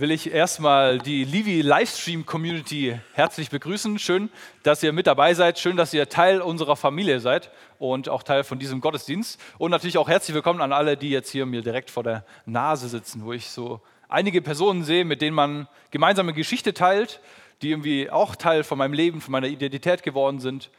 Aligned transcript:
will 0.00 0.10
ich 0.10 0.32
erstmal 0.32 0.98
die 0.98 1.24
Livi 1.24 1.60
Livestream 1.60 2.26
Community 2.26 2.98
herzlich 3.12 3.50
begrüßen. 3.50 3.98
Schön, 3.98 4.30
dass 4.62 4.82
ihr 4.82 4.92
mit 4.92 5.06
dabei 5.06 5.34
seid. 5.34 5.58
Schön, 5.58 5.76
dass 5.76 5.94
ihr 5.94 6.08
Teil 6.08 6.40
unserer 6.40 6.76
Familie 6.76 7.20
seid 7.20 7.50
und 7.78 8.08
auch 8.08 8.22
Teil 8.22 8.44
von 8.44 8.58
diesem 8.58 8.80
Gottesdienst. 8.80 9.40
Und 9.58 9.70
natürlich 9.70 9.98
auch 9.98 10.08
herzlich 10.08 10.34
willkommen 10.34 10.60
an 10.60 10.72
alle, 10.72 10.96
die 10.96 11.10
jetzt 11.10 11.30
hier 11.30 11.46
mir 11.46 11.62
direkt 11.62 11.90
vor 11.90 12.02
der 12.02 12.24
Nase 12.46 12.88
sitzen, 12.88 13.24
wo 13.24 13.32
ich 13.32 13.50
so 13.50 13.80
einige 14.08 14.42
Personen 14.42 14.84
sehe, 14.84 15.04
mit 15.04 15.22
denen 15.22 15.34
man 15.34 15.68
gemeinsame 15.90 16.32
Geschichte 16.32 16.74
teilt, 16.74 17.20
die 17.62 17.70
irgendwie 17.70 18.10
auch 18.10 18.36
Teil 18.36 18.64
von 18.64 18.78
meinem 18.78 18.94
Leben, 18.94 19.20
von 19.20 19.32
meiner 19.32 19.48
Identität 19.48 20.02
geworden 20.02 20.40
sind. 20.40 20.70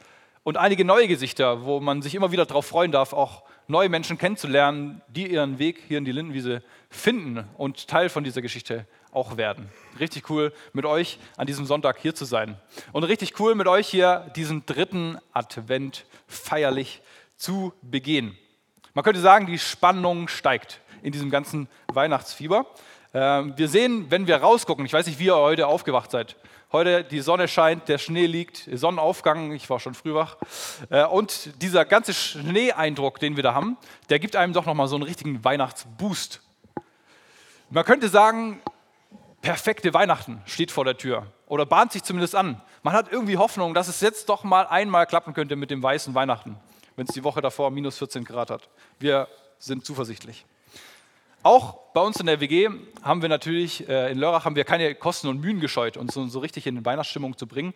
Und 0.42 0.56
einige 0.56 0.84
neue 0.84 1.08
Gesichter, 1.08 1.64
wo 1.64 1.80
man 1.80 2.02
sich 2.02 2.14
immer 2.14 2.32
wieder 2.32 2.46
darauf 2.46 2.66
freuen 2.66 2.92
darf, 2.92 3.12
auch 3.12 3.42
neue 3.68 3.88
Menschen 3.88 4.18
kennenzulernen, 4.18 5.00
die 5.08 5.26
ihren 5.26 5.58
Weg 5.58 5.82
hier 5.88 5.98
in 5.98 6.04
die 6.04 6.12
Lindenwiese 6.12 6.62
finden 6.88 7.44
und 7.56 7.88
Teil 7.88 8.08
von 8.08 8.24
dieser 8.24 8.42
Geschichte 8.42 8.86
auch 9.16 9.36
werden. 9.36 9.70
Richtig 9.98 10.30
cool, 10.30 10.52
mit 10.74 10.84
euch 10.84 11.18
an 11.36 11.46
diesem 11.46 11.64
Sonntag 11.64 11.98
hier 11.98 12.14
zu 12.14 12.24
sein. 12.26 12.56
Und 12.92 13.02
richtig 13.04 13.40
cool, 13.40 13.54
mit 13.54 13.66
euch 13.66 13.88
hier 13.88 14.30
diesen 14.36 14.66
dritten 14.66 15.18
Advent 15.32 16.04
feierlich 16.28 17.00
zu 17.36 17.72
begehen. 17.82 18.36
Man 18.94 19.04
könnte 19.04 19.20
sagen, 19.20 19.46
die 19.46 19.58
Spannung 19.58 20.28
steigt 20.28 20.80
in 21.02 21.12
diesem 21.12 21.30
ganzen 21.30 21.68
Weihnachtsfieber. 21.92 22.66
Ähm, 23.14 23.54
wir 23.56 23.68
sehen, 23.68 24.06
wenn 24.10 24.26
wir 24.26 24.36
rausgucken, 24.36 24.84
ich 24.84 24.92
weiß 24.92 25.06
nicht, 25.06 25.18
wie 25.18 25.26
ihr 25.26 25.36
heute 25.36 25.66
aufgewacht 25.66 26.10
seid. 26.10 26.36
Heute 26.72 27.04
die 27.04 27.20
Sonne 27.20 27.48
scheint, 27.48 27.88
der 27.88 27.98
Schnee 27.98 28.26
liegt, 28.26 28.68
Sonnenaufgang, 28.70 29.52
ich 29.52 29.70
war 29.70 29.80
schon 29.80 29.94
früh 29.94 30.14
wach. 30.14 30.36
Äh, 30.90 31.04
und 31.04 31.62
dieser 31.62 31.84
ganze 31.84 32.12
Schneeeindruck, 32.12 33.20
den 33.20 33.36
wir 33.36 33.42
da 33.42 33.54
haben, 33.54 33.78
der 34.10 34.18
gibt 34.18 34.36
einem 34.36 34.52
doch 34.52 34.66
nochmal 34.66 34.88
so 34.88 34.96
einen 34.96 35.04
richtigen 35.04 35.44
Weihnachtsboost. 35.44 36.42
Man 37.70 37.84
könnte 37.84 38.08
sagen, 38.08 38.60
perfekte 39.46 39.94
Weihnachten 39.94 40.42
steht 40.44 40.72
vor 40.72 40.84
der 40.84 40.96
Tür 40.96 41.24
oder 41.46 41.64
bahnt 41.66 41.92
sich 41.92 42.02
zumindest 42.02 42.34
an. 42.34 42.60
Man 42.82 42.94
hat 42.94 43.12
irgendwie 43.12 43.36
Hoffnung, 43.36 43.74
dass 43.74 43.86
es 43.86 44.00
jetzt 44.00 44.28
doch 44.28 44.42
mal 44.42 44.66
einmal 44.66 45.06
klappen 45.06 45.34
könnte 45.34 45.54
mit 45.54 45.70
dem 45.70 45.80
weißen 45.80 46.16
Weihnachten, 46.16 46.56
wenn 46.96 47.06
es 47.06 47.14
die 47.14 47.22
Woche 47.22 47.40
davor 47.42 47.70
minus 47.70 47.96
14 47.98 48.24
Grad 48.24 48.50
hat. 48.50 48.68
Wir 48.98 49.28
sind 49.60 49.84
zuversichtlich. 49.84 50.44
Auch 51.44 51.78
bei 51.94 52.00
uns 52.00 52.18
in 52.18 52.26
der 52.26 52.40
WG 52.40 52.70
haben 53.04 53.22
wir 53.22 53.28
natürlich, 53.28 53.88
äh, 53.88 54.10
in 54.10 54.18
Lörrach 54.18 54.44
haben 54.46 54.56
wir 54.56 54.64
keine 54.64 54.96
Kosten 54.96 55.28
und 55.28 55.40
Mühen 55.40 55.60
gescheut, 55.60 55.96
uns 55.96 56.14
so, 56.14 56.26
so 56.26 56.40
richtig 56.40 56.66
in 56.66 56.78
die 56.78 56.84
Weihnachtsstimmung 56.84 57.38
zu 57.38 57.46
bringen. 57.46 57.72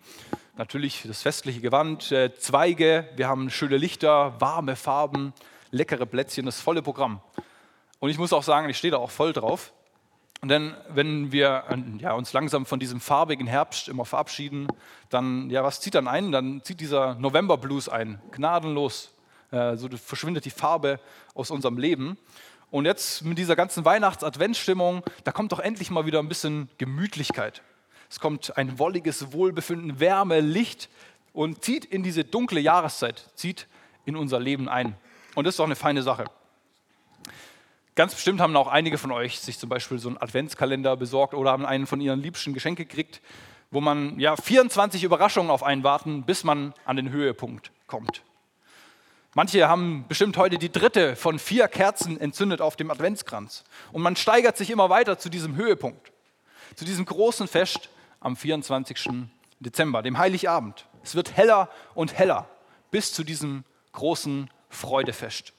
Natürlich 0.57 1.05
das 1.07 1.23
festliche 1.23 1.61
Gewand, 1.61 2.11
äh, 2.11 2.35
Zweige, 2.35 3.09
wir 3.15 3.29
haben 3.29 3.49
schöne 3.49 3.77
Lichter, 3.77 4.41
warme 4.41 4.75
Farben, 4.75 5.35
leckere 5.71 6.07
Plätzchen, 6.07 6.47
das 6.47 6.61
volle 6.61 6.83
Programm. 6.83 7.21
Und 8.01 8.11
ich 8.11 8.19
muss 8.19 8.33
auch 8.33 8.43
sagen, 8.43 8.69
ich 8.69 8.77
stehe 8.77 8.91
da 8.91 8.97
auch 8.97 9.13
voll 9.13 9.33
drauf. 9.33 9.73
Denn 10.43 10.75
wenn 10.89 11.33
wir 11.33 11.65
ja, 11.99 12.15
uns 12.15 12.33
langsam 12.33 12.65
von 12.65 12.81
diesem 12.81 13.01
farbigen 13.01 13.47
Herbst 13.47 13.89
immer 13.89 14.07
verabschieden, 14.07 14.69
dann, 15.11 15.51
ja, 15.51 15.63
was 15.63 15.81
zieht 15.81 15.95
dann 15.95 16.09
ein? 16.09 16.33
Dann 16.33 16.63
zieht 16.65 16.81
dieser 16.81 17.15
November-Blues 17.17 17.91
ein, 17.91 18.21
gnadenlos. 18.31 19.13
Äh, 19.51 19.77
so 19.77 19.89
verschwindet 19.91 20.47
die 20.47 20.51
Farbe 20.51 20.99
aus 21.35 21.51
unserem 21.51 21.77
Leben. 21.77 22.17
Und 22.71 22.87
jetzt 22.87 23.23
mit 23.23 23.37
dieser 23.37 23.55
ganzen 23.55 23.85
Weihnachts-Adventsstimmung, 23.85 25.03
da 25.25 25.33
kommt 25.33 25.53
doch 25.53 25.59
endlich 25.59 25.91
mal 25.91 26.07
wieder 26.07 26.21
ein 26.21 26.29
bisschen 26.29 26.71
Gemütlichkeit. 26.79 27.63
Es 28.09 28.19
kommt 28.19 28.57
ein 28.57 28.79
wolliges 28.79 29.33
Wohlbefinden, 29.33 30.01
Wärme, 30.01 30.41
Licht 30.41 30.89
und 31.33 31.63
zieht 31.63 31.85
in 31.85 32.03
diese 32.03 32.25
dunkle 32.25 32.61
Jahreszeit, 32.61 33.31
zieht 33.35 33.67
in 34.05 34.17
unser 34.17 34.41
Leben 34.41 34.69
ein. 34.69 34.97
Und 35.35 35.47
das 35.47 35.53
ist 35.53 35.59
doch 35.59 35.67
eine 35.67 35.77
feine 35.77 36.03
Sache. 36.03 36.25
Ganz 37.97 38.15
bestimmt 38.15 38.41
haben 38.41 38.57
auch 38.57 38.69
einige 38.69 38.99
von 38.99 39.11
euch 39.11 39.41
sich 39.41 39.59
zum 39.59 39.69
Beispiel 39.69 39.99
so 39.99 40.09
einen 40.09 40.19
Adventskalender 40.19 40.97
besorgt 40.97 41.35
oder 41.35 41.51
haben 41.51 41.67
einen 41.67 41.87
von 41.87 42.01
ihren 42.01 42.21
liebsten 42.23 42.55
Geschenke 42.55 42.87
gekriegt, 42.87 43.21
wo 43.71 43.81
man 43.81 44.19
ja 44.19 44.37
24 44.37 45.05
Überraschungen 45.05 45.51
auf 45.51 45.63
einen 45.63 45.85
warten, 45.85 46.25
bis 46.25 46.45
man 46.45 46.73
an 46.85 46.97
den 46.97 47.11
Höhepunkt 47.11 47.73
kommt. 47.87 48.23
Manche 49.35 49.69
haben 49.69 50.07
bestimmt 50.09 50.37
heute 50.37 50.59
die 50.59 50.73
dritte 50.73 51.15
von 51.15 51.39
vier 51.39 51.69
Kerzen 51.69 52.21
entzündet 52.21 52.61
auf 52.61 52.75
dem 52.75 52.91
Adventskranz. 52.91 53.65
Und 53.93 54.03
man 54.03 54.17
steigert 54.17 54.57
sich 54.57 54.71
immer 54.71 54.91
weiter 54.91 55.19
zu 55.19 55.29
diesem 55.29 55.55
Höhepunkt, 55.55 56.11
zu 56.75 56.85
diesem 56.85 57.05
großen 57.05 57.47
Fest 57.47 57.91
am 58.19 58.37
24. 58.37 59.09
Dezember, 59.61 60.03
dem 60.03 60.19
Heiligabend. 60.19 60.87
Es 61.05 61.15
wird 61.15 61.37
heller 61.37 61.71
und 61.95 62.19
heller 62.19 62.49
bis 62.91 63.13
zu 63.13 63.23
diesem 63.23 63.65
großen 63.93 64.51
Freudefest. 64.69 65.53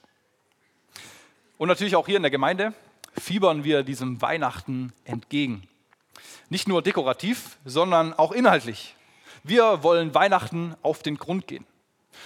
Und 1.62 1.68
natürlich 1.68 1.94
auch 1.94 2.06
hier 2.06 2.16
in 2.16 2.22
der 2.22 2.32
Gemeinde 2.32 2.74
fiebern 3.16 3.62
wir 3.62 3.84
diesem 3.84 4.20
Weihnachten 4.20 4.92
entgegen. 5.04 5.62
Nicht 6.48 6.66
nur 6.66 6.82
dekorativ, 6.82 7.56
sondern 7.64 8.14
auch 8.14 8.32
inhaltlich. 8.32 8.96
Wir 9.44 9.84
wollen 9.84 10.12
Weihnachten 10.12 10.74
auf 10.82 11.04
den 11.04 11.18
Grund 11.18 11.46
gehen. 11.46 11.64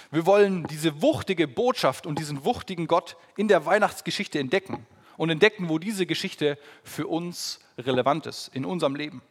Wir 0.09 0.25
wollen 0.25 0.65
diese 0.71 1.03
wuchtige 1.03 1.47
Botschaft 1.47 2.07
und 2.07 2.17
diesen 2.17 2.45
wuchtigen 2.45 2.87
Gott 2.87 3.15
in 3.35 3.47
der 3.47 3.67
Weihnachtsgeschichte 3.67 4.39
entdecken 4.39 4.87
und 5.17 5.29
entdecken, 5.29 5.69
wo 5.69 5.77
diese 5.77 6.07
Geschichte 6.07 6.57
für 6.83 7.05
uns 7.05 7.59
relevant 7.77 8.25
ist 8.25 8.47
in 8.55 8.65
unserem 8.65 8.95
Leben. 8.95 9.21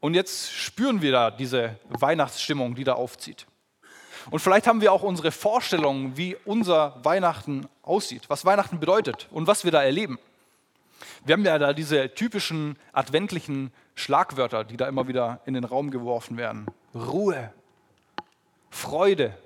Und 0.00 0.12
jetzt 0.12 0.52
spüren 0.52 1.00
wir 1.00 1.12
da 1.12 1.30
diese 1.30 1.80
Weihnachtsstimmung, 1.88 2.74
die 2.74 2.84
da 2.84 2.92
aufzieht. 2.96 3.46
Und 4.30 4.40
vielleicht 4.40 4.66
haben 4.66 4.80
wir 4.80 4.92
auch 4.92 5.02
unsere 5.02 5.30
Vorstellungen, 5.30 6.16
wie 6.16 6.36
unser 6.44 7.04
Weihnachten 7.04 7.68
aussieht, 7.82 8.28
was 8.28 8.44
Weihnachten 8.44 8.80
bedeutet 8.80 9.28
und 9.30 9.46
was 9.46 9.64
wir 9.64 9.70
da 9.70 9.82
erleben. 9.82 10.18
Wir 11.24 11.34
haben 11.34 11.44
ja 11.44 11.58
da 11.58 11.72
diese 11.72 12.14
typischen 12.14 12.78
adventlichen 12.92 13.72
Schlagwörter, 13.94 14.64
die 14.64 14.76
da 14.76 14.88
immer 14.88 15.08
wieder 15.08 15.40
in 15.46 15.54
den 15.54 15.64
Raum 15.64 15.90
geworfen 15.90 16.36
werden. 16.36 16.66
Ruhe, 16.94 17.52
Freude, 18.70 19.36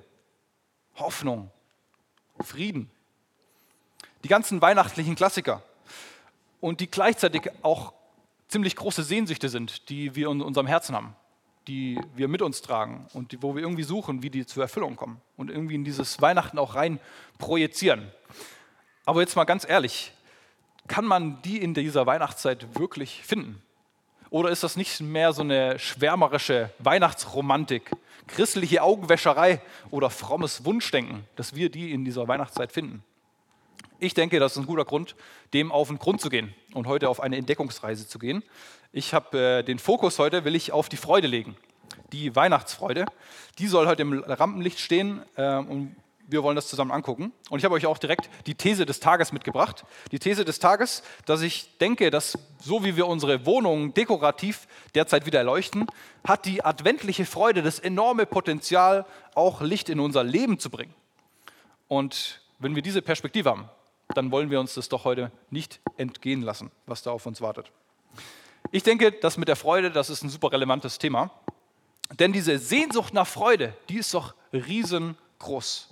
Hoffnung, 0.97 1.51
Frieden. 2.41 2.91
Die 4.25 4.29
ganzen 4.29 4.61
weihnachtlichen 4.63 5.15
Klassiker 5.15 5.63
und 6.61 6.81
die 6.81 6.91
gleichzeitig 6.91 7.51
auch 7.63 7.93
ziemlich 8.49 8.77
große 8.77 9.03
Sehnsüchte 9.03 9.49
sind, 9.49 9.89
die 9.89 10.15
wir 10.15 10.31
in 10.31 10.43
unserem 10.43 10.67
Herzen 10.67 10.95
haben 10.95 11.17
die 11.71 12.01
wir 12.17 12.27
mit 12.27 12.43
uns 12.43 12.63
tragen 12.63 13.07
und 13.13 13.31
die, 13.31 13.41
wo 13.45 13.55
wir 13.55 13.63
irgendwie 13.63 13.85
suchen, 13.85 14.25
wie 14.25 14.31
die 14.31 14.45
zur 14.45 14.65
Erfüllung 14.65 14.97
kommen 14.97 15.21
und 15.37 15.51
irgendwie 15.51 15.77
in 15.77 15.85
dieses 15.85 16.21
Weihnachten 16.21 16.59
auch 16.59 16.75
rein 16.75 16.99
projizieren. 17.39 18.11
Aber 19.07 19.21
jetzt 19.21 19.37
mal 19.37 19.45
ganz 19.45 19.65
ehrlich, 19.69 20.13
kann 20.89 21.05
man 21.05 21.41
die 21.43 21.63
in 21.63 21.73
dieser 21.73 22.07
Weihnachtszeit 22.07 22.77
wirklich 22.77 23.23
finden? 23.23 23.63
Oder 24.31 24.51
ist 24.51 24.65
das 24.65 24.75
nicht 24.75 25.01
mehr 25.01 25.33
so 25.33 25.43
eine 25.43 25.79
schwärmerische 25.79 26.71
Weihnachtsromantik, 26.81 27.93
christliche 28.27 28.83
Augenwäscherei 28.83 29.63
oder 29.93 30.11
frommes 30.11 30.65
Wunschdenken, 30.65 31.23
dass 31.37 31.55
wir 31.55 31.71
die 31.71 31.93
in 31.93 32.05
dieser 32.05 32.27
Weihnachtszeit 32.27 32.73
finden? 32.73 33.05
Ich 34.03 34.15
denke, 34.15 34.41
das 34.41 34.53
ist 34.53 34.59
ein 34.59 34.67
guter 34.67 34.87
Grund, 34.87 35.15
dem 35.53 35.71
auf 35.71 35.89
den 35.89 35.99
Grund 35.99 36.23
zu 36.23 36.31
gehen 36.31 36.55
und 36.73 36.87
heute 36.87 37.11
auf 37.11 37.21
eine 37.21 37.37
Entdeckungsreise 37.37 38.09
zu 38.09 38.19
gehen. 38.19 38.43
Ich 38.93 39.13
habe 39.13 39.39
äh, 39.39 39.63
den 39.63 39.79
Fokus 39.79 40.19
heute, 40.19 40.47
will 40.47 40.57
ich 40.57 40.73
auf 40.73 40.89
die 40.89 40.97
Freude 40.97 41.27
legen, 41.27 41.55
die 42.13 42.35
Weihnachtsfreude. 42.35 43.05
Die 43.59 43.67
soll 43.67 43.87
heute 43.87 44.01
im 44.01 44.19
Rampenlicht 44.25 44.81
stehen 44.81 45.21
äh, 45.37 45.57
und 45.57 45.95
wir 46.27 46.43
wollen 46.43 46.57
das 46.57 46.69
zusammen 46.69 46.93
angucken. 46.93 47.33
Und 47.51 47.59
ich 47.59 47.65
habe 47.67 47.75
euch 47.75 47.85
auch 47.85 47.99
direkt 47.99 48.31
die 48.47 48.55
These 48.55 48.87
des 48.87 49.01
Tages 49.01 49.33
mitgebracht. 49.33 49.85
Die 50.13 50.19
These 50.19 50.47
des 50.47 50.61
Tages, 50.61 51.03
dass 51.27 51.43
ich 51.43 51.77
denke, 51.79 52.11
dass 52.11 52.39
so 52.59 52.83
wie 52.85 52.97
wir 52.97 53.07
unsere 53.07 53.45
Wohnungen 53.45 53.93
dekorativ 53.93 54.67
derzeit 54.95 55.27
wieder 55.27 55.41
erleuchten, 55.41 55.87
hat 56.27 56.47
die 56.47 56.65
adventliche 56.65 57.27
Freude 57.27 57.63
das 57.63 57.79
enorme 57.79 58.25
Potenzial, 58.25 59.05
auch 59.35 59.61
Licht 59.61 59.91
in 59.91 60.01
unser 60.01 60.25
Leben 60.25 60.59
zu 60.59 60.71
bringen. 60.71 60.95
Und 61.87 62.41
wenn 62.59 62.75
wir 62.75 62.83
diese 62.83 63.03
Perspektive 63.03 63.51
haben, 63.51 63.69
dann 64.15 64.31
wollen 64.31 64.51
wir 64.51 64.61
uns 64.61 64.75
das 64.75 64.89
doch 64.89 65.05
heute 65.05 65.31
nicht 65.51 65.81
entgehen 65.97 66.43
lassen, 66.43 66.71
was 66.87 67.03
da 67.03 67.11
auf 67.11 67.27
uns 67.27 67.41
wartet. 67.41 67.71
Ich 68.73 68.83
denke, 68.83 69.13
das 69.13 69.37
mit 69.37 69.49
der 69.49 69.57
Freude, 69.57 69.91
das 69.91 70.11
ist 70.11 70.23
ein 70.23 70.29
super 70.29 70.53
relevantes 70.53 70.99
Thema. 70.99 71.31
Denn 72.19 72.33
diese 72.33 72.59
Sehnsucht 72.59 73.15
nach 73.15 73.27
Freude, 73.27 73.75
die 73.89 73.99
ist 73.99 74.15
doch 74.15 74.35
riesengroß. 74.53 75.89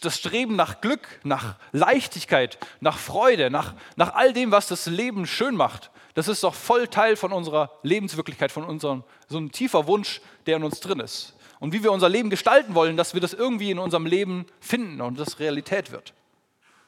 Das 0.00 0.16
Streben 0.16 0.54
nach 0.54 0.80
Glück, 0.80 1.20
nach 1.24 1.56
Leichtigkeit, 1.72 2.58
nach 2.80 2.98
Freude, 2.98 3.50
nach, 3.50 3.74
nach 3.96 4.14
all 4.14 4.32
dem, 4.32 4.52
was 4.52 4.68
das 4.68 4.86
Leben 4.86 5.26
schön 5.26 5.56
macht, 5.56 5.90
das 6.14 6.28
ist 6.28 6.44
doch 6.44 6.54
voll 6.54 6.88
Teil 6.88 7.16
von 7.16 7.32
unserer 7.32 7.70
Lebenswirklichkeit, 7.82 8.52
von 8.52 8.64
unserem, 8.64 9.02
so 9.28 9.38
ein 9.38 9.50
tiefer 9.50 9.86
Wunsch, 9.86 10.20
der 10.46 10.56
in 10.56 10.64
uns 10.64 10.80
drin 10.80 11.00
ist. 11.00 11.34
Und 11.58 11.72
wie 11.72 11.82
wir 11.82 11.92
unser 11.92 12.08
Leben 12.08 12.28
gestalten 12.28 12.74
wollen, 12.74 12.96
dass 12.96 13.14
wir 13.14 13.20
das 13.20 13.32
irgendwie 13.32 13.70
in 13.70 13.78
unserem 13.78 14.06
Leben 14.06 14.46
finden 14.60 15.00
und 15.00 15.18
das 15.18 15.38
Realität 15.38 15.90
wird. 15.90 16.12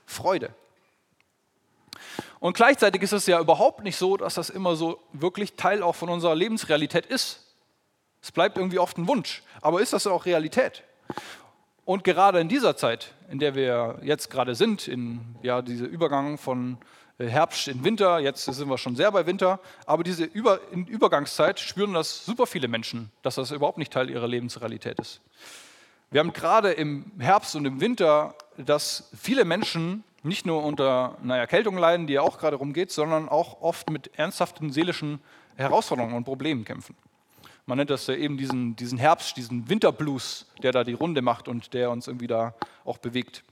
Freude. 0.07 0.55
Und 2.41 2.55
gleichzeitig 2.55 3.03
ist 3.03 3.13
es 3.13 3.27
ja 3.27 3.41
überhaupt 3.41 3.83
nicht 3.85 3.97
so, 3.97 4.17
dass 4.17 4.35
das 4.35 4.51
immer 4.51 4.77
so 4.77 5.01
wirklich 5.13 5.55
Teil 5.55 5.83
auch 5.83 5.95
von 5.95 6.09
unserer 6.09 6.35
Lebensrealität 6.35 7.07
ist. 7.07 7.41
Es 8.21 8.33
bleibt 8.33 8.57
irgendwie 8.59 8.79
oft 8.79 8.99
ein 8.99 9.09
Wunsch, 9.09 9.43
aber 9.61 9.81
ist 9.81 9.93
das 9.93 10.07
auch 10.07 10.27
Realität? 10.27 10.83
Und 11.85 12.05
gerade 12.05 12.41
in 12.41 12.49
dieser 12.49 12.77
Zeit, 12.77 13.13
in 13.31 13.39
der 13.39 13.55
wir 13.55 13.99
jetzt 14.03 14.31
gerade 14.31 14.55
sind, 14.55 14.89
in 14.89 15.21
ja, 15.43 15.61
diesem 15.61 15.87
Übergang 15.87 16.39
von 16.39 16.79
äh, 17.19 17.27
Herbst 17.27 17.69
in 17.69 17.85
Winter, 17.85 18.19
jetzt 18.19 18.45
sind 18.45 18.69
wir 18.69 18.79
schon 18.79 18.97
sehr 18.97 19.13
bei 19.13 19.27
Winter, 19.27 19.61
aber 19.87 20.05
diese 20.05 20.25
Über 20.25 20.61
Übergangszeit 20.73 21.61
spüren 21.61 21.93
das 21.93 22.25
super 22.25 22.47
viele 22.47 22.69
Menschen, 22.69 23.11
dass 23.23 23.35
das 23.35 23.51
überhaupt 23.51 23.79
nicht 23.79 23.93
Teil 23.93 24.09
ihrer 24.09 24.27
Lebensrealität 24.29 24.99
ist. 24.99 25.21
Wir 26.11 26.21
haben 26.21 26.33
gerade 26.33 26.73
im 26.73 27.11
Herbst 27.19 27.57
und 27.57 27.65
im 27.65 27.81
Winter, 27.81 28.35
dass 28.57 29.11
viele 29.21 29.45
Menschen 29.45 30.05
nicht 30.23 30.47
nur 30.47 30.65
unter 30.65 31.19
einer 31.23 31.37
Erkältung 31.37 31.77
leiden, 31.77 32.07
die 32.07 32.15
ja 32.15 32.23
auch 32.23 32.39
gerade 32.39 32.57
rumgeht, 32.57 32.91
sondern 32.91 33.29
auch 33.29 33.61
oft 33.61 33.91
mit 33.91 34.19
ernsthaften 34.19 34.73
seelischen 34.73 35.21
Herausforderungen 35.57 36.15
und 36.15 36.25
Problemen 36.25 36.65
kämpfen. 36.65 36.97
Man 37.67 37.79
nennt 37.79 37.91
das 37.91 38.07
ja 38.07 38.15
eben 38.15 38.37
diesen, 38.37 38.77
diesen 38.77 38.99
Herbst, 38.99 39.37
diesen 39.37 39.69
Winterblues, 39.69 40.47
der 40.63 40.73
da 40.73 40.85
die 40.85 40.93
Runde 40.93 41.23
macht 41.23 41.49
und 41.49 41.73
der 41.73 41.91
uns 41.91 42.07
irgendwie 42.07 42.27
da 42.27 42.55
auch 42.85 42.99
bewegt. 42.99 43.43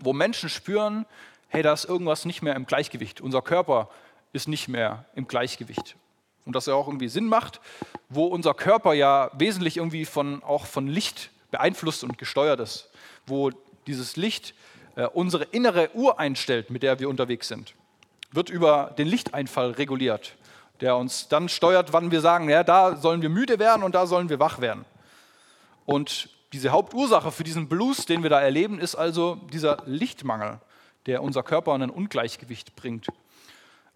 Wo 0.00 0.12
Menschen 0.12 0.48
spüren, 0.48 1.06
hey, 1.48 1.62
da 1.62 1.72
ist 1.72 1.84
irgendwas 1.84 2.24
nicht 2.24 2.42
mehr 2.42 2.54
im 2.54 2.66
Gleichgewicht. 2.66 3.20
Unser 3.20 3.42
Körper 3.42 3.88
ist 4.32 4.46
nicht 4.46 4.68
mehr 4.68 5.06
im 5.14 5.26
Gleichgewicht. 5.26 5.96
Und 6.44 6.54
das 6.54 6.66
ja 6.66 6.74
auch 6.74 6.86
irgendwie 6.86 7.08
Sinn 7.08 7.26
macht, 7.26 7.60
wo 8.08 8.26
unser 8.26 8.54
Körper 8.54 8.92
ja 8.92 9.30
wesentlich 9.34 9.78
irgendwie 9.78 10.04
von, 10.04 10.42
auch 10.44 10.66
von 10.66 10.86
Licht 10.86 11.30
beeinflusst 11.50 12.04
und 12.04 12.18
gesteuert 12.18 12.60
ist. 12.60 12.90
Wo 13.26 13.50
dieses 13.86 14.16
Licht 14.16 14.54
äh, 14.96 15.06
unsere 15.06 15.44
innere 15.44 15.90
Uhr 15.94 16.18
einstellt, 16.18 16.70
mit 16.70 16.82
der 16.82 16.98
wir 16.98 17.08
unterwegs 17.08 17.48
sind. 17.48 17.74
Wird 18.32 18.50
über 18.50 18.94
den 18.98 19.08
Lichteinfall 19.08 19.72
reguliert, 19.72 20.36
der 20.80 20.96
uns 20.96 21.28
dann 21.28 21.48
steuert, 21.48 21.92
wann 21.92 22.10
wir 22.10 22.20
sagen, 22.20 22.48
ja, 22.48 22.64
da 22.64 22.96
sollen 22.96 23.22
wir 23.22 23.28
müde 23.28 23.58
werden 23.58 23.82
und 23.82 23.94
da 23.94 24.06
sollen 24.06 24.28
wir 24.28 24.40
wach 24.40 24.60
werden. 24.60 24.84
Und 25.84 26.28
diese 26.52 26.70
Hauptursache 26.70 27.30
für 27.30 27.44
diesen 27.44 27.68
Blues, 27.68 28.06
den 28.06 28.22
wir 28.22 28.30
da 28.30 28.40
erleben, 28.40 28.78
ist 28.78 28.94
also 28.94 29.36
dieser 29.52 29.82
Lichtmangel 29.86 30.60
der 31.06 31.22
unser 31.22 31.42
Körper 31.42 31.74
in 31.74 31.82
ein 31.82 31.90
Ungleichgewicht 31.90 32.76
bringt, 32.76 33.06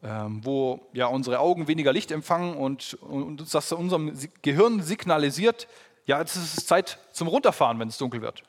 ähm, 0.03 0.41
wo 0.45 0.81
ja 0.93 1.07
unsere 1.07 1.41
Augen 1.41 1.69
weniger 1.69 1.93
Licht 1.93 2.11
empfangen 2.11 2.57
und, 2.57 2.95
und 2.95 3.53
das 3.53 3.73
unserem 3.73 4.17
Gehirn 4.43 4.81
signalisiert, 4.83 5.69
ja, 6.11 6.19
jetzt 6.19 6.35
ist 6.35 6.59
es 6.59 6.67
Zeit 6.67 6.99
zum 7.13 7.29
Runterfahren, 7.29 7.79
wenn 7.79 7.87
es 7.87 7.97
dunkel 7.97 8.21
wird. 8.21 8.43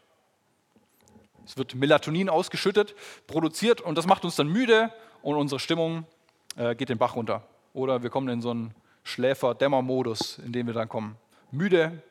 Es 1.45 1.57
wird 1.57 1.75
Melatonin 1.75 2.27
ausgeschüttet, 2.27 2.95
produziert 3.27 3.81
und 3.81 3.99
das 3.99 4.07
macht 4.07 4.25
uns 4.25 4.35
dann 4.35 4.47
müde 4.47 4.91
und 5.21 5.35
unsere 5.35 5.59
Stimmung 5.59 6.07
äh, 6.55 6.73
geht 6.73 6.89
den 6.89 6.97
Bach 6.97 7.15
runter. 7.15 7.47
Oder 7.73 8.01
wir 8.01 8.09
kommen 8.09 8.29
in 8.29 8.41
so 8.41 8.49
einen 8.49 8.73
Schläfer-Dämmer-Modus, 9.03 10.39
in 10.39 10.53
den 10.53 10.65
wir 10.65 10.73
dann 10.73 10.89
kommen. 10.89 11.17
Müde, 11.51 12.01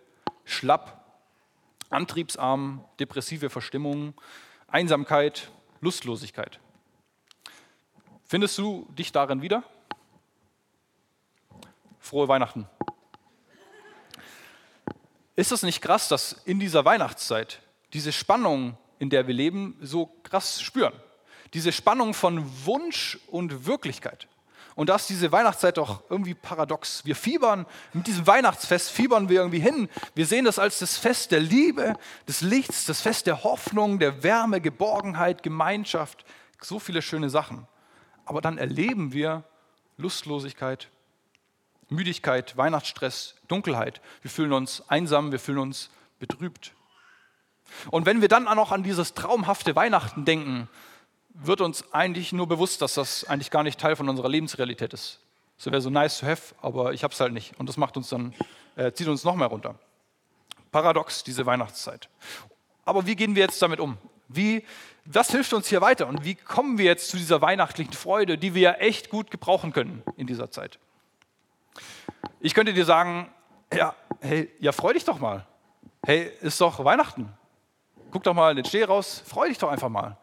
schlapp, 0.45 1.05
antriebsarm, 1.91 2.85
depressive 3.01 3.51
Verstimmung, 3.51 4.15
Einsamkeit, 4.69 5.51
Lustlosigkeit. 5.81 6.61
Findest 8.25 8.57
du 8.57 8.87
dich 8.97 9.11
darin 9.11 9.43
wieder? 9.43 9.65
Frohe 11.99 12.29
Weihnachten. 12.29 12.69
Ist 15.41 15.53
es 15.53 15.63
nicht 15.63 15.81
krass, 15.81 16.07
dass 16.07 16.37
in 16.45 16.61
dieser 16.61 16.85
Weihnachtszeit 16.85 17.63
diese 17.95 18.13
Spannung, 18.13 18.77
in 18.99 19.09
der 19.09 19.27
wir 19.27 19.33
leben, 19.33 19.75
so 19.81 20.05
krass 20.23 20.61
spüren? 20.61 20.93
Diese 21.55 21.73
Spannung 21.73 22.13
von 22.13 22.45
Wunsch 22.67 23.19
und 23.27 23.65
Wirklichkeit. 23.65 24.29
Und 24.75 24.91
da 24.91 24.97
ist 24.97 25.09
diese 25.09 25.33
Weihnachtszeit 25.33 25.79
doch 25.79 26.03
irgendwie 26.11 26.35
paradox. 26.35 27.07
Wir 27.07 27.17
fiebern 27.17 27.65
mit 27.95 28.07
diesem 28.07 28.27
Weihnachtsfest, 28.27 28.91
fiebern 28.91 29.31
wir 29.31 29.41
irgendwie 29.41 29.61
hin. 29.61 29.89
Wir 30.15 30.27
sehen 30.27 30.45
das 30.45 30.59
als 30.59 30.79
das 30.81 30.99
Fest 30.99 31.31
der 31.31 31.41
Liebe, 31.41 31.95
des 32.29 32.43
Lichts, 32.43 32.85
das 32.85 33.01
Fest 33.01 33.27
der 33.27 33.43
Hoffnung, 33.43 33.99
der 33.99 34.23
Wärme, 34.23 34.61
Geborgenheit, 34.61 35.43
Gemeinschaft, 35.43 36.27
so 36.61 36.79
viele 36.79 37.01
schöne 37.01 37.31
Sachen. 37.31 37.67
Aber 38.27 38.43
dann 38.43 38.59
erleben 38.59 39.15
wir 39.15 39.45
Lustlosigkeit, 39.97 40.91
Müdigkeit, 41.91 42.57
Weihnachtsstress, 42.57 43.35
Dunkelheit. 43.49 44.01
Wir 44.23 44.31
fühlen 44.31 44.53
uns 44.53 44.83
einsam, 44.89 45.33
wir 45.33 45.39
fühlen 45.39 45.59
uns 45.59 45.91
betrübt. 46.19 46.73
Und 47.91 48.07
wenn 48.07 48.21
wir 48.21 48.29
dann 48.29 48.49
auch 48.49 48.55
noch 48.55 48.73
an 48.73 48.83
dieses 48.83 49.15
traumhafte 49.15 49.77
Weihnachten 49.77 50.25
denken, 50.25 50.69
wird 51.35 51.61
uns 51.61 51.93
eigentlich 51.93 52.33
nur 52.33 52.49
bewusst, 52.49 52.83
dass 52.83 52.95
das 52.95 53.25
eigentlich 53.25 53.51
gar 53.51 53.63
nicht 53.63 53.79
Teil 53.79 53.97
von 53.97 54.09
unserer 54.09 54.29
Lebensrealität 54.29 54.93
ist. 54.93 55.21
So 55.57 55.71
wäre 55.71 55.83
so 55.83 55.91
nice 55.91 56.19
to 56.19 56.27
have, 56.27 56.55
aber 56.63 56.93
ich 56.93 57.05
habe 57.05 57.13
es 57.13 57.21
halt 57.21 57.33
nicht. 57.33 57.59
Und 57.59 57.69
das 57.69 57.77
macht 57.77 57.97
uns 57.97 58.09
dann, 58.09 58.35
äh, 58.77 58.93
zieht 58.93 59.09
uns 59.09 59.25
noch 59.25 59.37
mehr 59.37 59.49
runter. 59.49 59.75
Paradox, 60.73 61.25
diese 61.25 61.47
Weihnachtszeit. 61.47 62.09
Aber 62.85 63.07
wie 63.07 63.17
gehen 63.17 63.35
wir 63.35 63.43
jetzt 63.43 63.61
damit 63.61 63.81
um? 63.81 63.99
Wie, 64.29 64.65
was 65.05 65.31
hilft 65.31 65.53
uns 65.53 65.69
hier 65.69 65.81
weiter? 65.81 66.07
Und 66.07 66.25
wie 66.25 66.35
kommen 66.35 66.79
wir 66.79 66.85
jetzt 66.85 67.11
zu 67.11 67.17
dieser 67.17 67.43
weihnachtlichen 67.43 67.93
Freude, 67.93 68.39
die 68.39 68.55
wir 68.55 68.63
ja 68.63 68.73
echt 68.75 69.11
gut 69.11 69.31
gebrauchen 69.31 69.73
können 69.73 70.03
in 70.17 70.27
dieser 70.27 70.51
Zeit? 70.51 70.79
Ich 72.41 72.55
könnte 72.55 72.73
dir 72.73 72.85
sagen, 72.85 73.31
ja, 73.73 73.95
hey, 74.21 74.51
ja, 74.59 74.73
freu 74.73 74.93
dich 74.93 75.05
doch 75.05 75.19
mal. 75.19 75.47
Hey, 76.05 76.33
ist 76.41 76.61
doch 76.61 76.85
Weihnachten. 76.85 77.33
Guck 78.11 78.23
doch 78.25 78.35
mal 78.35 78.51
in 78.51 78.57
den 78.57 78.65
Schnee 78.65 78.85
raus, 78.85 79.23
freu 79.27 79.49
dich 79.49 79.59
doch 79.59 79.71
einfach 79.71 79.89
mal. 79.89 80.17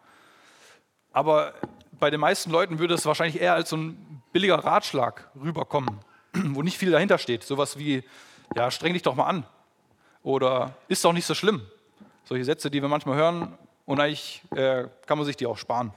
Aber 1.11 1.53
bei 1.99 2.09
den 2.09 2.19
meisten 2.19 2.51
Leuten 2.51 2.79
würde 2.79 2.93
es 2.93 3.05
wahrscheinlich 3.05 3.41
eher 3.41 3.53
als 3.53 3.69
so 3.69 3.77
ein 3.77 4.21
billiger 4.31 4.63
Ratschlag 4.63 5.29
rüberkommen, 5.41 5.99
wo 6.33 6.61
nicht 6.61 6.77
viel 6.77 6.91
dahinter 6.91 7.17
steht. 7.17 7.43
Sowas 7.43 7.77
wie, 7.77 8.03
ja, 8.55 8.69
streng 8.71 8.93
dich 8.93 9.03
doch 9.03 9.15
mal 9.15 9.25
an. 9.25 9.45
Oder 10.23 10.75
ist 10.87 11.03
doch 11.05 11.13
nicht 11.13 11.25
so 11.25 11.33
schlimm. 11.33 11.65
Solche 12.25 12.43
Sätze, 12.43 12.69
die 12.69 12.81
wir 12.81 12.89
manchmal 12.89 13.15
hören 13.15 13.57
und 13.85 13.99
eigentlich 13.99 14.43
äh, 14.55 14.85
kann 15.05 15.17
man 15.17 15.25
sich 15.25 15.37
die 15.37 15.45
auch 15.45 15.57
sparen. 15.57 15.93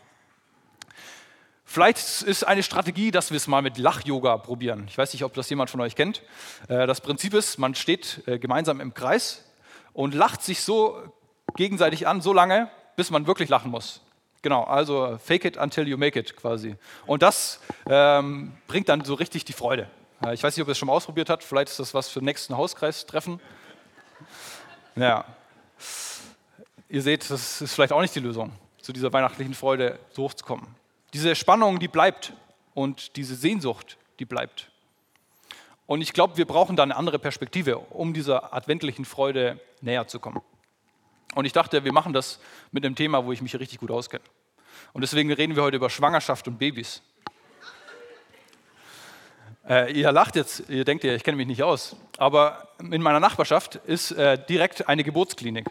Vielleicht 1.72 2.22
ist 2.22 2.42
eine 2.42 2.64
Strategie, 2.64 3.12
dass 3.12 3.30
wir 3.30 3.36
es 3.36 3.46
mal 3.46 3.62
mit 3.62 3.78
Lach-Yoga 3.78 4.38
probieren. 4.38 4.86
Ich 4.88 4.98
weiß 4.98 5.12
nicht, 5.12 5.22
ob 5.22 5.34
das 5.34 5.48
jemand 5.50 5.70
von 5.70 5.80
euch 5.80 5.94
kennt. 5.94 6.20
Äh, 6.66 6.88
das 6.88 7.00
Prinzip 7.00 7.32
ist, 7.32 7.58
man 7.58 7.76
steht 7.76 8.24
äh, 8.26 8.40
gemeinsam 8.40 8.80
im 8.80 8.92
Kreis 8.92 9.44
und 9.92 10.12
lacht 10.12 10.42
sich 10.42 10.62
so 10.62 11.00
gegenseitig 11.54 12.08
an, 12.08 12.22
so 12.22 12.32
lange, 12.32 12.68
bis 12.96 13.12
man 13.12 13.28
wirklich 13.28 13.48
lachen 13.48 13.70
muss. 13.70 14.00
Genau, 14.42 14.64
also 14.64 15.16
fake 15.24 15.44
it 15.44 15.56
until 15.58 15.86
you 15.86 15.96
make 15.96 16.18
it 16.18 16.36
quasi. 16.36 16.74
Und 17.06 17.22
das 17.22 17.60
ähm, 17.88 18.50
bringt 18.66 18.88
dann 18.88 19.04
so 19.04 19.14
richtig 19.14 19.44
die 19.44 19.52
Freude. 19.52 19.88
Ich 20.32 20.42
weiß 20.42 20.56
nicht, 20.56 20.62
ob 20.62 20.68
ihr 20.68 20.72
es 20.72 20.78
schon 20.78 20.88
mal 20.88 20.94
ausprobiert 20.94 21.30
habt, 21.30 21.44
vielleicht 21.44 21.68
ist 21.68 21.78
das 21.78 21.94
was 21.94 22.08
für 22.08 22.18
den 22.18 22.24
nächsten 22.24 22.56
Hauskreistreffen. 22.56 23.38
Ja. 24.96 25.24
Ihr 26.88 27.02
seht, 27.02 27.30
das 27.30 27.62
ist 27.62 27.74
vielleicht 27.74 27.92
auch 27.92 28.00
nicht 28.00 28.16
die 28.16 28.20
Lösung, 28.20 28.50
zu 28.82 28.92
dieser 28.92 29.12
weihnachtlichen 29.12 29.54
Freude 29.54 30.00
so 30.10 30.24
hochzukommen. 30.24 30.79
Diese 31.12 31.34
Spannung, 31.34 31.78
die 31.80 31.88
bleibt 31.88 32.32
und 32.74 33.16
diese 33.16 33.34
Sehnsucht, 33.34 33.98
die 34.18 34.24
bleibt. 34.24 34.70
Und 35.86 36.02
ich 36.02 36.12
glaube, 36.12 36.36
wir 36.36 36.46
brauchen 36.46 36.76
da 36.76 36.84
eine 36.84 36.94
andere 36.94 37.18
Perspektive, 37.18 37.78
um 37.78 38.14
dieser 38.14 38.54
adventlichen 38.54 39.04
Freude 39.04 39.60
näher 39.80 40.06
zu 40.06 40.20
kommen. 40.20 40.40
Und 41.34 41.44
ich 41.46 41.52
dachte, 41.52 41.84
wir 41.84 41.92
machen 41.92 42.12
das 42.12 42.38
mit 42.70 42.84
einem 42.84 42.94
Thema, 42.94 43.24
wo 43.24 43.32
ich 43.32 43.42
mich 43.42 43.58
richtig 43.58 43.78
gut 43.78 43.90
auskenne. 43.90 44.22
Und 44.92 45.00
deswegen 45.02 45.32
reden 45.32 45.56
wir 45.56 45.64
heute 45.64 45.76
über 45.76 45.90
Schwangerschaft 45.90 46.46
und 46.46 46.58
Babys. 46.58 47.02
Äh, 49.68 49.92
ihr 49.92 50.10
lacht 50.10 50.36
jetzt, 50.36 50.68
ihr 50.68 50.84
denkt 50.84 51.04
ja, 51.04 51.14
ich 51.14 51.22
kenne 51.22 51.36
mich 51.36 51.46
nicht 51.46 51.62
aus. 51.62 51.96
Aber 52.18 52.68
in 52.78 53.02
meiner 53.02 53.20
Nachbarschaft 53.20 53.76
ist 53.76 54.12
äh, 54.12 54.38
direkt 54.48 54.88
eine 54.88 55.04
Geburtsklinik. 55.04 55.66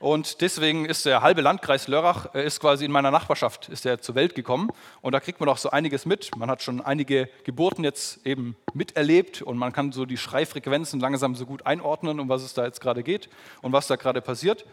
Und 0.00 0.40
deswegen 0.40 0.86
ist 0.86 1.04
der 1.04 1.20
halbe 1.20 1.42
Landkreis 1.42 1.86
Lörrach 1.86 2.34
äh, 2.34 2.42
ist 2.46 2.58
quasi 2.58 2.86
in 2.86 2.90
meiner 2.90 3.10
Nachbarschaft 3.10 3.68
ist 3.68 3.84
er 3.84 4.00
zur 4.00 4.14
Welt 4.14 4.34
gekommen. 4.34 4.70
Und 5.02 5.12
da 5.12 5.20
kriegt 5.20 5.40
man 5.40 5.48
auch 5.50 5.58
so 5.58 5.70
einiges 5.70 6.06
mit. 6.06 6.34
Man 6.38 6.50
hat 6.50 6.62
schon 6.62 6.80
einige 6.80 7.28
Geburten 7.44 7.84
jetzt 7.84 8.26
eben 8.26 8.56
miterlebt 8.72 9.42
und 9.42 9.58
man 9.58 9.74
kann 9.74 9.92
so 9.92 10.06
die 10.06 10.16
Schreifrequenzen 10.16 11.00
langsam 11.00 11.34
so 11.36 11.44
gut 11.44 11.66
einordnen, 11.66 12.18
um 12.18 12.30
was 12.30 12.42
es 12.42 12.54
da 12.54 12.64
jetzt 12.64 12.80
gerade 12.80 13.02
geht 13.02 13.28
und 13.60 13.74
was 13.74 13.88
da 13.88 13.96
gerade 13.96 14.22
passiert. 14.22 14.64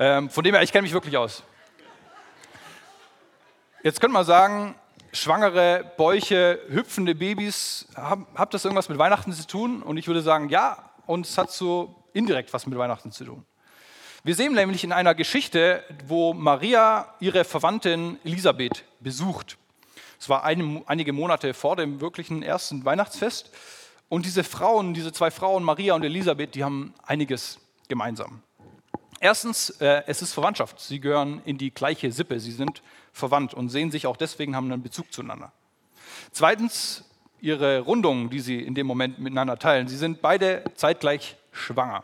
Ähm, 0.00 0.30
von 0.30 0.42
dem 0.42 0.52
her, 0.52 0.64
ich 0.64 0.72
kenne 0.72 0.82
mich 0.82 0.92
wirklich 0.92 1.16
aus. 1.16 1.44
Jetzt 3.84 4.00
könnte 4.00 4.14
man 4.14 4.24
sagen, 4.24 4.74
schwangere 5.12 5.92
Bäuche, 5.96 6.58
hüpfende 6.70 7.14
Babys, 7.14 7.86
habt 7.94 8.52
das 8.52 8.64
irgendwas 8.64 8.88
mit 8.88 8.98
Weihnachten 8.98 9.32
zu 9.32 9.46
tun? 9.46 9.80
Und 9.80 9.96
ich 9.96 10.08
würde 10.08 10.22
sagen, 10.22 10.48
ja, 10.48 10.90
und 11.06 11.24
es 11.24 11.38
hat 11.38 11.52
so 11.52 11.94
indirekt 12.12 12.52
was 12.52 12.66
mit 12.66 12.76
Weihnachten 12.76 13.12
zu 13.12 13.24
tun. 13.24 13.46
Wir 14.26 14.34
sehen 14.34 14.54
nämlich 14.54 14.82
in 14.82 14.90
einer 14.90 15.14
Geschichte, 15.14 15.84
wo 16.08 16.34
Maria 16.34 17.14
ihre 17.20 17.44
Verwandtin 17.44 18.18
Elisabeth 18.24 18.82
besucht. 18.98 19.56
Es 20.18 20.28
war 20.28 20.42
eine, 20.42 20.82
einige 20.86 21.12
Monate 21.12 21.54
vor 21.54 21.76
dem 21.76 22.00
wirklichen 22.00 22.42
ersten 22.42 22.84
Weihnachtsfest. 22.84 23.52
Und 24.08 24.26
diese 24.26 24.42
Frauen, 24.42 24.94
diese 24.94 25.12
zwei 25.12 25.30
Frauen, 25.30 25.62
Maria 25.62 25.94
und 25.94 26.02
Elisabeth, 26.02 26.56
die 26.56 26.64
haben 26.64 26.92
einiges 27.04 27.60
gemeinsam. 27.86 28.42
Erstens, 29.20 29.70
äh, 29.78 30.02
es 30.08 30.22
ist 30.22 30.32
Verwandtschaft. 30.32 30.80
Sie 30.80 30.98
gehören 30.98 31.40
in 31.44 31.56
die 31.56 31.70
gleiche 31.70 32.10
Sippe. 32.10 32.40
Sie 32.40 32.50
sind 32.50 32.82
verwandt 33.12 33.54
und 33.54 33.68
sehen 33.68 33.92
sich 33.92 34.08
auch 34.08 34.16
deswegen, 34.16 34.56
haben 34.56 34.72
einen 34.72 34.82
Bezug 34.82 35.12
zueinander. 35.12 35.52
Zweitens, 36.32 37.04
ihre 37.40 37.78
Rundungen, 37.78 38.28
die 38.28 38.40
sie 38.40 38.60
in 38.60 38.74
dem 38.74 38.88
Moment 38.88 39.20
miteinander 39.20 39.56
teilen. 39.56 39.86
Sie 39.86 39.96
sind 39.96 40.20
beide 40.20 40.64
zeitgleich 40.74 41.36
schwanger. 41.52 42.02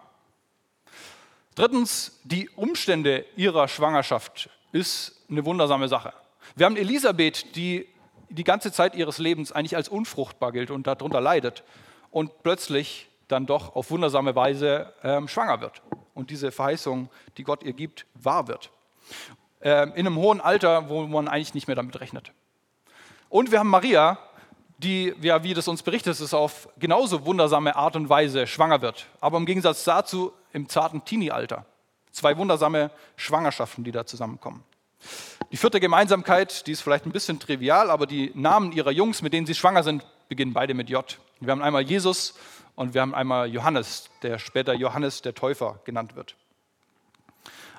Drittens, 1.55 2.21
die 2.25 2.49
Umstände 2.51 3.27
ihrer 3.37 3.69
Schwangerschaft 3.69 4.49
ist 4.73 5.25
eine 5.31 5.45
wundersame 5.45 5.89
Sache. 5.89 6.15
Wir 6.57 6.67
haben 6.67 6.77
Elisabeth, 6.77 7.55
die 7.57 7.87
die 8.31 8.45
ganze 8.45 8.73
Zeit 8.73 8.95
ihres 8.95 9.19
Lebens 9.19 9.53
eigentlich 9.53 9.77
als 9.77 9.89
unfruchtbar 9.89 10.53
gilt 10.53 10.71
und 10.71 10.87
darunter 10.87 11.21
leidet 11.21 11.63
und 12.11 12.43
plötzlich 12.43 13.09
dann 13.29 13.45
doch 13.47 13.77
auf 13.77 13.91
wundersame 13.91 14.35
Weise 14.35 14.93
ähm, 15.03 15.29
schwanger 15.29 15.61
wird 15.61 15.83
und 16.15 16.31
diese 16.31 16.53
Verheißung, 16.53 17.11
die 17.37 17.45
Gott 17.45 17.63
ihr 17.63 17.75
gibt, 17.75 18.07
wahr 18.15 18.49
wird. 18.49 18.71
Ähm, 19.61 19.93
in 19.95 20.07
einem 20.07 20.17
hohen 20.17 20.41
Alter, 20.41 20.89
wo 20.89 21.07
man 21.07 21.29
eigentlich 21.29 21.55
nicht 21.55 21.67
mehr 21.67 21.77
damit 21.77 22.01
rechnet. 22.01 22.33
Und 23.29 23.51
wir 23.51 23.59
haben 23.59 23.69
Maria, 23.69 24.19
die, 24.83 25.15
ja, 25.21 25.43
wie 25.43 25.55
das 25.55 25.69
uns 25.69 25.83
berichtet 25.83 26.19
ist, 26.21 26.35
auf 26.35 26.69
genauso 26.79 27.25
wundersame 27.25 27.77
Art 27.77 27.97
und 27.97 28.09
Weise 28.09 28.47
schwanger 28.47 28.83
wird. 28.83 29.07
Aber 29.21 29.39
im 29.39 29.47
Gegensatz 29.47 29.85
dazu 29.85 30.33
im 30.53 30.69
zarten 30.69 31.05
Teenie-Alter. 31.05 31.65
Zwei 32.11 32.37
wundersame 32.37 32.91
Schwangerschaften, 33.17 33.85
die 33.85 33.93
da 33.93 34.05
zusammenkommen. 34.05 34.63
Die 35.51 35.57
vierte 35.57 35.81
Gemeinsamkeit, 35.81 36.67
die 36.67 36.73
ist 36.73 36.83
vielleicht 36.83 37.07
ein 37.07 37.13
bisschen 37.13 37.41
trivial, 37.41 37.91
aber 37.91 38.07
die 38.07 38.31
Namen 38.35 38.73
ihrer 38.73 38.91
Jungs, 38.91 39.23
mit 39.23 39.33
denen 39.33 39.47
sie 39.47 39.55
schwanger 39.55 39.83
sind, 39.83 40.05
beginnen 40.29 40.53
beide 40.53 40.75
mit 40.75 40.89
J. 40.89 41.19
Wir 41.41 41.51
haben 41.51 41.63
einmal 41.63 41.83
Jesus 41.83 42.35
und 42.75 42.95
wir 42.95 43.01
haben 43.01 43.15
einmal 43.15 43.49
Johannes, 43.49 44.11
der 44.23 44.39
später 44.39 44.75
Johannes 44.75 45.23
der 45.23 45.35
Täufer 45.35 45.81
genannt 45.85 46.17
wird. 46.17 46.37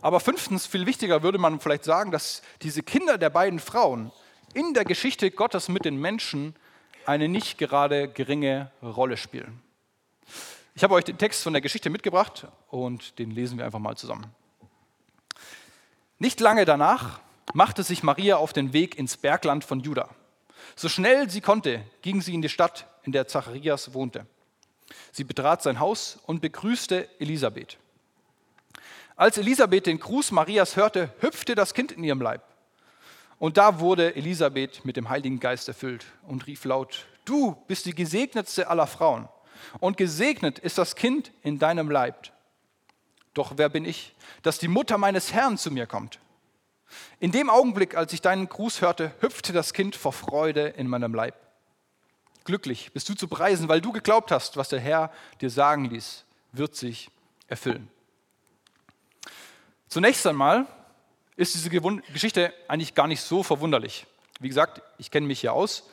Aber 0.02 0.20
fünftens, 0.20 0.68
viel 0.68 0.86
wichtiger 0.86 1.24
würde 1.24 1.38
man 1.38 1.60
vielleicht 1.60 1.86
sagen, 1.86 2.12
dass 2.12 2.42
diese 2.62 2.84
Kinder 2.84 3.18
der 3.18 3.30
beiden 3.30 3.60
Frauen 3.60 4.12
in 4.54 4.74
der 4.74 4.84
Geschichte 4.84 5.32
Gottes 5.32 5.70
mit 5.70 5.86
den 5.86 5.96
Menschen 5.96 6.56
eine 7.06 7.28
nicht 7.28 7.58
gerade 7.58 8.08
geringe 8.08 8.72
Rolle 8.82 9.18
spielen. 9.18 9.62
Ich 10.76 10.84
habe 10.84 10.96
euch 10.96 11.04
den 11.04 11.18
Text 11.18 11.44
von 11.44 11.54
der 11.54 11.62
Geschichte 11.62 11.90
mitgebracht 11.90 12.48
und 12.70 13.20
den 13.20 13.32
lesen 13.32 13.58
wir 13.58 13.66
einfach 13.66 13.80
mal 13.80 13.96
zusammen. 13.96 14.26
Nicht 16.20 16.40
lange 16.40 16.66
danach 16.66 17.20
machte 17.54 17.84
sich 17.84 18.02
Maria 18.04 18.38
auf 18.38 18.54
den 18.54 18.74
Weg 18.74 18.98
ins 18.98 19.18
Bergland 19.18 19.64
von 19.64 19.82
Juda. 19.82 20.10
So 20.76 20.90
schnell 20.90 21.30
sie 21.30 21.42
konnte, 21.42 21.84
ging 22.02 22.22
sie 22.22 22.34
in 22.34 22.42
die 22.42 22.50
Stadt, 22.50 22.88
in 23.04 23.12
der 23.12 23.28
Zacharias 23.28 23.94
wohnte. 23.94 24.26
Sie 25.12 25.24
betrat 25.24 25.62
sein 25.62 25.80
Haus 25.80 26.20
und 26.26 26.42
begrüßte 26.42 27.08
Elisabeth. 27.20 27.78
Als 29.16 29.38
Elisabeth 29.38 29.86
den 29.86 30.00
Gruß 30.00 30.32
Marias 30.32 30.76
hörte, 30.76 31.14
hüpfte 31.20 31.54
das 31.54 31.74
Kind 31.74 31.92
in 31.92 32.04
ihrem 32.04 32.22
Leib. 32.22 32.42
Und 33.40 33.58
da 33.58 33.80
wurde 33.80 34.16
Elisabeth 34.16 34.86
mit 34.86 34.98
dem 34.98 35.10
Heiligen 35.10 35.40
Geist 35.40 35.68
erfüllt 35.68 36.06
und 36.28 36.48
rief 36.48 36.66
laut, 36.66 37.06
du 37.26 37.58
bist 37.68 37.86
die 37.86 37.96
gesegnetste 37.96 38.68
aller 38.68 38.88
Frauen 38.88 39.28
und 39.80 39.98
gesegnet 39.98 40.60
ist 40.60 40.78
das 40.78 40.96
Kind 40.96 41.32
in 41.42 41.60
deinem 41.60 41.90
Leib. 41.90 42.32
Doch 43.34 43.54
wer 43.58 43.70
bin 43.70 43.86
ich, 43.86 44.16
dass 44.44 44.60
die 44.60 44.68
Mutter 44.68 44.98
meines 44.98 45.34
Herrn 45.34 45.58
zu 45.58 45.72
mir 45.72 45.88
kommt? 45.88 46.20
In 47.20 47.32
dem 47.32 47.50
Augenblick, 47.50 47.96
als 47.96 48.14
ich 48.14 48.22
deinen 48.22 48.48
Gruß 48.48 48.82
hörte, 48.82 49.14
hüpfte 49.20 49.54
das 49.54 49.74
Kind 49.74 49.96
vor 49.96 50.14
Freude 50.14 50.68
in 50.68 50.88
meinem 50.88 51.14
Leib. 51.16 51.36
Glücklich 52.44 52.92
bist 52.92 53.10
du 53.10 53.16
zu 53.16 53.28
preisen, 53.28 53.70
weil 53.70 53.82
du 53.82 53.92
geglaubt 53.92 54.32
hast, 54.32 54.58
was 54.58 54.70
der 54.70 54.80
Herr 54.80 55.12
dir 55.42 55.50
sagen 55.50 55.86
ließ, 55.86 56.26
wird 56.52 56.76
sich 56.76 57.10
erfüllen. 57.48 57.90
Zunächst 59.88 60.28
einmal 60.28 60.68
ist 61.36 61.56
diese 61.56 61.70
Geschichte 61.70 62.54
eigentlich 62.68 62.96
gar 62.96 63.08
nicht 63.08 63.22
so 63.22 63.44
verwunderlich. 63.44 64.06
Wie 64.40 64.48
gesagt, 64.48 64.82
ich 64.98 65.12
kenne 65.12 65.28
mich 65.28 65.40
hier 65.40 65.54
aus, 65.54 65.90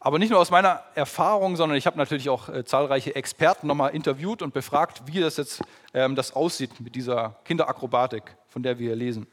aber 0.00 0.18
nicht 0.18 0.30
nur 0.30 0.38
aus 0.38 0.50
meiner 0.50 0.82
Erfahrung, 0.94 1.56
sondern 1.56 1.78
ich 1.78 1.86
habe 1.86 1.96
natürlich 1.96 2.28
auch 2.28 2.48
äh, 2.48 2.64
zahlreiche 2.64 3.14
Experten 3.14 3.66
nochmal 3.66 3.94
interviewt 3.94 4.42
und 4.42 4.52
befragt, 4.52 5.02
wie 5.06 5.20
das 5.20 5.36
jetzt 5.38 5.62
ähm, 5.94 6.14
das 6.14 6.34
aussieht 6.34 6.80
mit 6.80 6.94
dieser 6.94 7.36
Kinderakrobatik, 7.44 8.36
von 8.48 8.62
der 8.62 8.78
wir 8.78 8.88
hier 8.88 8.96
lesen. 8.96 9.26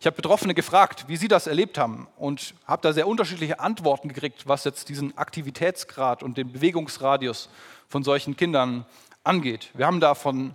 Ich 0.00 0.06
habe 0.06 0.16
Betroffene 0.16 0.54
gefragt, 0.54 1.04
wie 1.08 1.18
sie 1.18 1.28
das 1.28 1.46
erlebt 1.46 1.76
haben 1.76 2.08
und 2.16 2.54
habe 2.66 2.80
da 2.80 2.94
sehr 2.94 3.06
unterschiedliche 3.06 3.60
Antworten 3.60 4.08
gekriegt, 4.08 4.48
was 4.48 4.64
jetzt 4.64 4.88
diesen 4.88 5.18
Aktivitätsgrad 5.18 6.22
und 6.22 6.38
den 6.38 6.50
Bewegungsradius 6.50 7.50
von 7.86 8.02
solchen 8.02 8.34
Kindern 8.34 8.86
angeht. 9.24 9.68
Wir 9.74 9.84
haben 9.84 10.00
da 10.00 10.14
von 10.14 10.54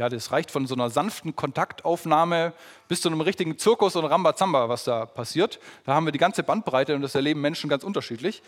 ja, 0.00 0.08
das 0.08 0.32
reicht 0.32 0.50
von 0.50 0.66
so 0.66 0.74
einer 0.74 0.88
sanften 0.88 1.36
Kontaktaufnahme 1.36 2.54
bis 2.88 3.02
zu 3.02 3.10
einem 3.10 3.20
richtigen 3.20 3.58
Zirkus 3.58 3.96
und 3.96 4.06
Rambazamba, 4.06 4.70
was 4.70 4.84
da 4.84 5.04
passiert. 5.04 5.60
Da 5.84 5.92
haben 5.92 6.06
wir 6.06 6.10
die 6.10 6.18
ganze 6.18 6.42
Bandbreite 6.42 6.96
und 6.96 7.02
das 7.02 7.14
erleben 7.14 7.42
Menschen 7.42 7.68
ganz 7.68 7.84
unterschiedlich. 7.84 8.42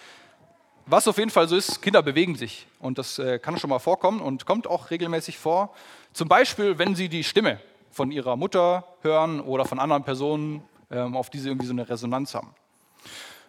Was 0.86 1.06
auf 1.06 1.18
jeden 1.18 1.28
Fall 1.28 1.48
so 1.48 1.56
ist, 1.56 1.82
Kinder 1.82 2.02
bewegen 2.02 2.36
sich 2.36 2.66
und 2.78 2.96
das 2.96 3.18
äh, 3.18 3.38
kann 3.38 3.58
schon 3.58 3.68
mal 3.68 3.80
vorkommen 3.80 4.22
und 4.22 4.46
kommt 4.46 4.66
auch 4.66 4.90
regelmäßig 4.90 5.36
vor. 5.36 5.74
Zum 6.14 6.26
Beispiel, 6.26 6.78
wenn 6.78 6.94
sie 6.94 7.10
die 7.10 7.22
Stimme 7.22 7.60
von 7.90 8.10
ihrer 8.10 8.36
Mutter 8.36 8.84
hören 9.02 9.38
oder 9.38 9.66
von 9.66 9.78
anderen 9.78 10.04
Personen, 10.04 10.62
ähm, 10.90 11.14
auf 11.14 11.28
die 11.28 11.38
sie 11.38 11.48
irgendwie 11.48 11.66
so 11.66 11.74
eine 11.74 11.86
Resonanz 11.86 12.34
haben. 12.34 12.48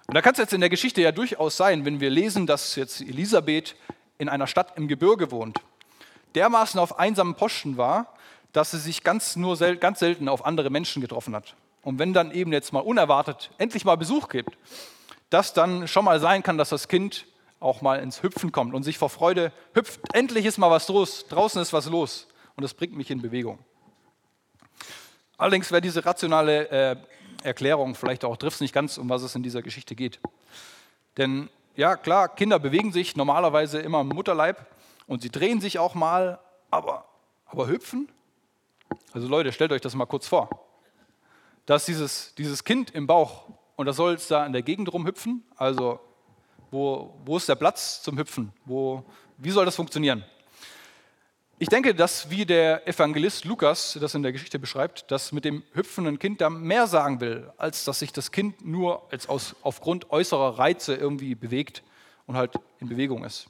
Und 0.07 0.15
da 0.15 0.22
kann 0.22 0.33
es 0.33 0.39
jetzt 0.39 0.51
in 0.51 0.60
der 0.60 0.69
Geschichte 0.69 1.01
ja 1.01 1.13
durchaus 1.13 1.55
sein, 1.55 1.86
wenn 1.86 2.01
wir 2.01 2.10
lesen, 2.10 2.48
dass 2.48 2.75
jetzt 2.75 3.00
Elisabeth 3.00 3.77
in 4.17 4.27
einer 4.27 4.48
Stadt 4.48 4.74
im 4.75 4.89
Gebirge 4.89 5.31
wohnt 5.31 5.62
dermaßen 6.35 6.79
auf 6.79 6.99
einsamen 6.99 7.35
Posten 7.35 7.77
war, 7.77 8.13
dass 8.51 8.71
sie 8.71 8.79
sich 8.79 9.03
ganz, 9.03 9.35
nur 9.35 9.55
sel 9.55 9.77
ganz 9.77 9.99
selten 9.99 10.29
auf 10.29 10.45
andere 10.45 10.69
Menschen 10.69 11.01
getroffen 11.01 11.35
hat. 11.35 11.55
Und 11.81 11.99
wenn 11.99 12.13
dann 12.13 12.31
eben 12.31 12.53
jetzt 12.53 12.71
mal 12.71 12.79
unerwartet 12.79 13.51
endlich 13.57 13.85
mal 13.85 13.97
Besuch 13.97 14.29
gibt, 14.29 14.57
dass 15.29 15.53
dann 15.53 15.87
schon 15.87 16.05
mal 16.05 16.19
sein 16.19 16.43
kann, 16.43 16.57
dass 16.57 16.69
das 16.69 16.87
Kind 16.87 17.25
auch 17.59 17.81
mal 17.81 17.99
ins 17.99 18.21
Hüpfen 18.21 18.51
kommt 18.51 18.73
und 18.73 18.83
sich 18.83 18.97
vor 18.97 19.09
Freude 19.09 19.51
hüpft. 19.73 19.99
Endlich 20.13 20.45
ist 20.45 20.57
mal 20.57 20.69
was 20.69 20.87
los, 20.89 21.27
draußen 21.27 21.61
ist 21.61 21.73
was 21.73 21.87
los 21.87 22.27
und 22.55 22.61
das 22.61 22.73
bringt 22.73 22.95
mich 22.95 23.09
in 23.09 23.21
Bewegung. 23.21 23.57
Allerdings 25.37 25.71
wäre 25.71 25.81
diese 25.81 26.05
rationale 26.05 26.69
äh, 26.69 26.95
Erklärung 27.43 27.95
vielleicht 27.95 28.23
auch, 28.25 28.37
trifft 28.37 28.55
es 28.55 28.61
nicht 28.61 28.73
ganz, 28.73 28.97
um 28.97 29.09
was 29.09 29.23
es 29.23 29.35
in 29.35 29.43
dieser 29.43 29.61
Geschichte 29.61 29.95
geht. 29.95 30.19
Denn 31.17 31.49
ja, 31.75 31.95
klar, 31.95 32.29
Kinder 32.29 32.59
bewegen 32.59 32.91
sich 32.91 33.15
normalerweise 33.15 33.79
immer 33.79 34.01
im 34.01 34.09
Mutterleib, 34.09 34.65
und 35.07 35.22
sie 35.22 35.29
drehen 35.29 35.62
sich 35.62 35.79
auch 35.79 35.95
mal, 35.95 36.39
aber, 36.72 37.05
aber 37.45 37.67
hüpfen? 37.67 38.10
Also 39.12 39.27
Leute, 39.27 39.51
stellt 39.51 39.72
euch 39.72 39.81
das 39.81 39.95
mal 39.95 40.05
kurz 40.05 40.27
vor. 40.27 40.50
Da 41.65 41.75
ist 41.75 41.88
dieses, 41.88 42.33
dieses 42.36 42.63
Kind 42.63 42.91
im 42.91 43.07
Bauch 43.07 43.50
und 43.75 43.86
das 43.86 43.95
soll 43.95 44.13
es 44.13 44.27
da 44.27 44.45
in 44.45 44.53
der 44.53 44.63
Gegend 44.63 44.91
rumhüpfen. 44.91 45.43
Also 45.55 46.00
wo, 46.72 47.13
wo 47.25 47.38
ist 47.38 47.48
der 47.48 47.55
Platz 47.55 48.01
zum 48.01 48.17
Hüpfen? 48.17 48.51
Wo, 48.65 49.03
wie 49.38 49.51
soll 49.51 49.65
das 49.65 49.75
funktionieren? 49.75 50.24
Ich 51.60 51.69
denke, 51.69 51.93
dass 51.95 52.29
wie 52.29 52.45
der 52.45 52.88
Evangelist 52.88 53.45
Lukas 53.45 53.98
das 54.01 54.15
in 54.15 54.24
der 54.24 54.31
Geschichte 54.31 54.60
beschreibt, 54.60 55.10
das 55.12 55.31
mit 55.31 55.45
dem 55.45 55.63
hüpfenden 55.74 56.19
Kind 56.19 56.41
da 56.41 56.50
mehr 56.50 56.88
sagen 56.88 57.22
will, 57.22 57.53
als 57.57 57.86
dass 57.86 58.00
sich 58.00 58.12
das 58.12 58.31
Kind 58.31 58.65
nur 58.65 59.07
als 59.12 59.29
aus, 59.29 59.55
aufgrund 59.62 60.10
äußerer 60.10 60.57
Reize 60.57 60.95
irgendwie 60.95 61.36
bewegt 61.36 61.83
und 62.25 62.36
halt 62.36 62.53
in 62.79 62.89
Bewegung 62.89 63.24
ist. 63.24 63.48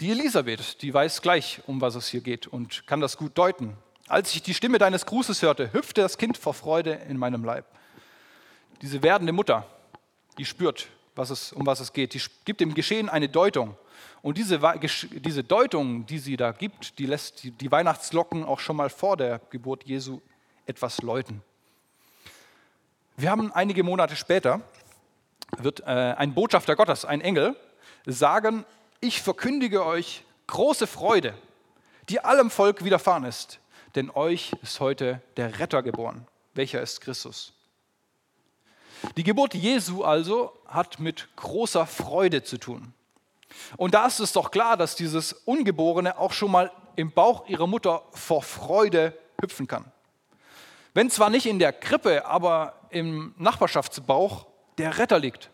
Die 0.00 0.10
Elisabeth, 0.10 0.82
die 0.82 0.92
weiß 0.92 1.22
gleich, 1.22 1.62
um 1.66 1.80
was 1.80 1.94
es 1.94 2.08
hier 2.08 2.20
geht 2.20 2.46
und 2.46 2.86
kann 2.86 3.00
das 3.00 3.16
gut 3.16 3.38
deuten. 3.38 3.78
Als 4.08 4.34
ich 4.34 4.42
die 4.42 4.52
Stimme 4.52 4.76
deines 4.76 5.06
Grußes 5.06 5.40
hörte, 5.40 5.72
hüpfte 5.72 6.02
das 6.02 6.18
Kind 6.18 6.36
vor 6.36 6.52
Freude 6.52 6.92
in 7.08 7.16
meinem 7.16 7.44
Leib. 7.44 7.64
Diese 8.82 9.02
werdende 9.02 9.32
Mutter, 9.32 9.66
die 10.36 10.44
spürt, 10.44 10.88
was 11.14 11.30
es, 11.30 11.50
um 11.50 11.64
was 11.64 11.80
es 11.80 11.94
geht, 11.94 12.12
die 12.12 12.20
gibt 12.44 12.60
dem 12.60 12.74
Geschehen 12.74 13.08
eine 13.08 13.30
Deutung. 13.30 13.74
Und 14.20 14.36
diese, 14.36 14.60
diese 15.12 15.42
Deutung, 15.42 16.04
die 16.04 16.18
sie 16.18 16.36
da 16.36 16.52
gibt, 16.52 16.98
die 16.98 17.06
lässt 17.06 17.42
die, 17.42 17.50
die 17.50 17.72
Weihnachtsglocken 17.72 18.44
auch 18.44 18.60
schon 18.60 18.76
mal 18.76 18.90
vor 18.90 19.16
der 19.16 19.40
Geburt 19.48 19.84
Jesu 19.84 20.20
etwas 20.66 21.00
läuten. 21.00 21.42
Wir 23.16 23.30
haben 23.30 23.50
einige 23.50 23.82
Monate 23.82 24.14
später, 24.14 24.60
wird 25.56 25.80
äh, 25.80 25.84
ein 25.84 26.34
Botschafter 26.34 26.76
Gottes, 26.76 27.06
ein 27.06 27.22
Engel, 27.22 27.56
sagen, 28.04 28.66
ich 29.00 29.22
verkündige 29.22 29.84
euch 29.84 30.24
große 30.46 30.86
Freude, 30.86 31.34
die 32.08 32.20
allem 32.20 32.50
Volk 32.50 32.84
widerfahren 32.84 33.24
ist, 33.24 33.60
denn 33.94 34.10
euch 34.10 34.52
ist 34.62 34.80
heute 34.80 35.20
der 35.36 35.58
Retter 35.58 35.82
geboren, 35.82 36.26
welcher 36.54 36.80
ist 36.80 37.00
Christus. 37.00 37.52
Die 39.16 39.24
Geburt 39.24 39.54
Jesu 39.54 40.02
also 40.04 40.52
hat 40.66 40.98
mit 40.98 41.28
großer 41.36 41.86
Freude 41.86 42.42
zu 42.42 42.58
tun. 42.58 42.92
Und 43.76 43.94
da 43.94 44.06
ist 44.06 44.20
es 44.20 44.32
doch 44.32 44.50
klar, 44.50 44.76
dass 44.76 44.96
dieses 44.96 45.32
Ungeborene 45.32 46.18
auch 46.18 46.32
schon 46.32 46.50
mal 46.50 46.70
im 46.96 47.12
Bauch 47.12 47.46
ihrer 47.48 47.66
Mutter 47.66 48.02
vor 48.12 48.42
Freude 48.42 49.16
hüpfen 49.40 49.66
kann. 49.66 49.84
Wenn 50.94 51.10
zwar 51.10 51.30
nicht 51.30 51.46
in 51.46 51.58
der 51.58 51.72
Krippe, 51.72 52.24
aber 52.24 52.74
im 52.90 53.34
Nachbarschaftsbauch 53.36 54.46
der 54.78 54.98
Retter 54.98 55.18
liegt. 55.18 55.50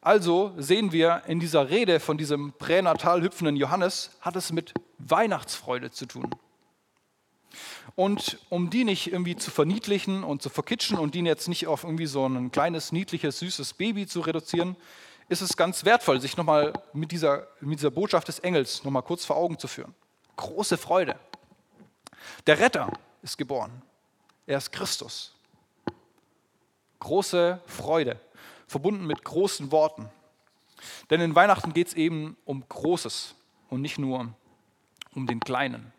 Also 0.00 0.52
sehen 0.56 0.92
wir 0.92 1.22
in 1.26 1.40
dieser 1.40 1.70
Rede 1.70 1.98
von 2.00 2.18
diesem 2.18 2.52
pränatal 2.52 3.22
hüpfenden 3.22 3.56
Johannes, 3.56 4.10
hat 4.20 4.36
es 4.36 4.52
mit 4.52 4.72
Weihnachtsfreude 4.98 5.90
zu 5.90 6.06
tun. 6.06 6.30
Und 7.96 8.38
um 8.48 8.70
die 8.70 8.84
nicht 8.84 9.12
irgendwie 9.12 9.34
zu 9.34 9.50
verniedlichen 9.50 10.22
und 10.22 10.40
zu 10.40 10.50
verkitschen 10.50 10.98
und 10.98 11.14
die 11.14 11.20
jetzt 11.20 11.48
nicht 11.48 11.66
auf 11.66 11.82
irgendwie 11.82 12.06
so 12.06 12.26
ein 12.26 12.52
kleines, 12.52 12.92
niedliches, 12.92 13.40
süßes 13.40 13.74
Baby 13.74 14.06
zu 14.06 14.20
reduzieren, 14.20 14.76
ist 15.28 15.42
es 15.42 15.56
ganz 15.56 15.84
wertvoll, 15.84 16.20
sich 16.20 16.36
nochmal 16.36 16.72
mit 16.92 17.10
dieser, 17.10 17.48
mit 17.60 17.80
dieser 17.80 17.90
Botschaft 17.90 18.28
des 18.28 18.38
Engels 18.38 18.84
nochmal 18.84 19.02
kurz 19.02 19.24
vor 19.24 19.36
Augen 19.36 19.58
zu 19.58 19.66
führen. 19.66 19.94
Große 20.36 20.78
Freude. 20.78 21.18
Der 22.46 22.58
Retter 22.60 22.92
ist 23.22 23.36
geboren. 23.36 23.82
Er 24.46 24.58
ist 24.58 24.70
Christus. 24.70 25.34
Große 27.00 27.60
Freude. 27.66 28.20
Verbunden 28.68 29.06
mit 29.06 29.24
großen 29.24 29.72
Worten. 29.72 30.08
Denn 31.10 31.20
in 31.20 31.34
Weihnachten 31.34 31.72
geht 31.72 31.88
es 31.88 31.94
eben 31.94 32.36
um 32.44 32.64
Großes 32.68 33.34
und 33.68 33.80
nicht 33.80 33.98
nur 33.98 34.32
um 35.14 35.26
den 35.26 35.40
Kleinen. 35.40 35.92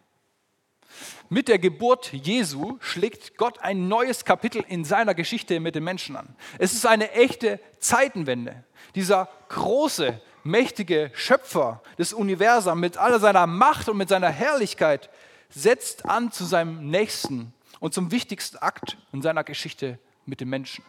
Mit 1.29 1.47
der 1.47 1.59
Geburt 1.59 2.11
Jesu 2.13 2.77
schlägt 2.79 3.37
Gott 3.37 3.59
ein 3.59 3.87
neues 3.87 4.25
Kapitel 4.25 4.63
in 4.67 4.85
seiner 4.85 5.13
Geschichte 5.13 5.59
mit 5.59 5.75
den 5.75 5.83
Menschen 5.83 6.15
an. 6.15 6.35
Es 6.57 6.73
ist 6.73 6.85
eine 6.85 7.11
echte 7.11 7.59
Zeitenwende. 7.79 8.63
Dieser 8.95 9.29
große, 9.49 10.19
mächtige 10.43 11.11
Schöpfer 11.13 11.83
des 11.97 12.13
Universums 12.13 12.79
mit 12.79 12.97
aller 12.97 13.19
seiner 13.19 13.45
Macht 13.45 13.89
und 13.89 13.97
mit 13.97 14.09
seiner 14.09 14.29
Herrlichkeit 14.29 15.09
setzt 15.49 16.05
an 16.05 16.31
zu 16.31 16.45
seinem 16.45 16.89
nächsten 16.89 17.53
und 17.79 17.93
zum 17.93 18.11
wichtigsten 18.11 18.57
Akt 18.57 18.97
in 19.11 19.21
seiner 19.21 19.43
Geschichte 19.43 19.99
mit 20.25 20.41
den 20.41 20.49
Menschen. 20.49 20.83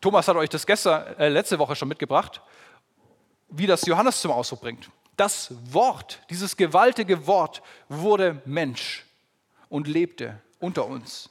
Thomas 0.00 0.28
hat 0.28 0.36
euch 0.36 0.48
das 0.48 0.66
gestern, 0.66 1.16
äh, 1.18 1.28
letzte 1.28 1.58
Woche 1.58 1.76
schon 1.76 1.88
mitgebracht, 1.88 2.40
wie 3.48 3.66
das 3.66 3.84
Johannes 3.86 4.20
zum 4.20 4.30
Ausdruck 4.30 4.60
bringt. 4.60 4.90
Das 5.16 5.52
Wort, 5.72 6.20
dieses 6.30 6.56
gewaltige 6.56 7.26
Wort 7.26 7.62
wurde 7.88 8.40
Mensch 8.44 9.04
und 9.68 9.86
lebte 9.86 10.40
unter 10.60 10.86
uns. 10.86 11.28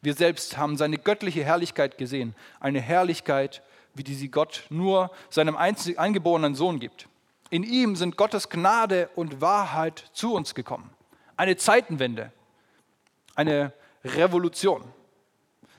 Wir 0.00 0.14
selbst 0.14 0.56
haben 0.56 0.76
seine 0.76 0.98
göttliche 0.98 1.44
Herrlichkeit 1.44 1.98
gesehen, 1.98 2.34
eine 2.60 2.80
Herrlichkeit, 2.80 3.62
wie 3.94 4.04
die 4.04 4.14
sie 4.14 4.28
Gott 4.28 4.64
nur 4.70 5.10
seinem 5.30 5.56
einzig 5.56 5.98
eingeborenen 5.98 6.54
Sohn 6.54 6.78
gibt. 6.78 7.08
In 7.50 7.62
ihm 7.62 7.96
sind 7.96 8.16
Gottes 8.16 8.48
Gnade 8.48 9.08
und 9.14 9.40
Wahrheit 9.40 10.04
zu 10.12 10.34
uns 10.34 10.54
gekommen. 10.54 10.90
Eine 11.36 11.56
Zeitenwende, 11.56 12.32
eine 13.34 13.72
Revolution. 14.04 14.84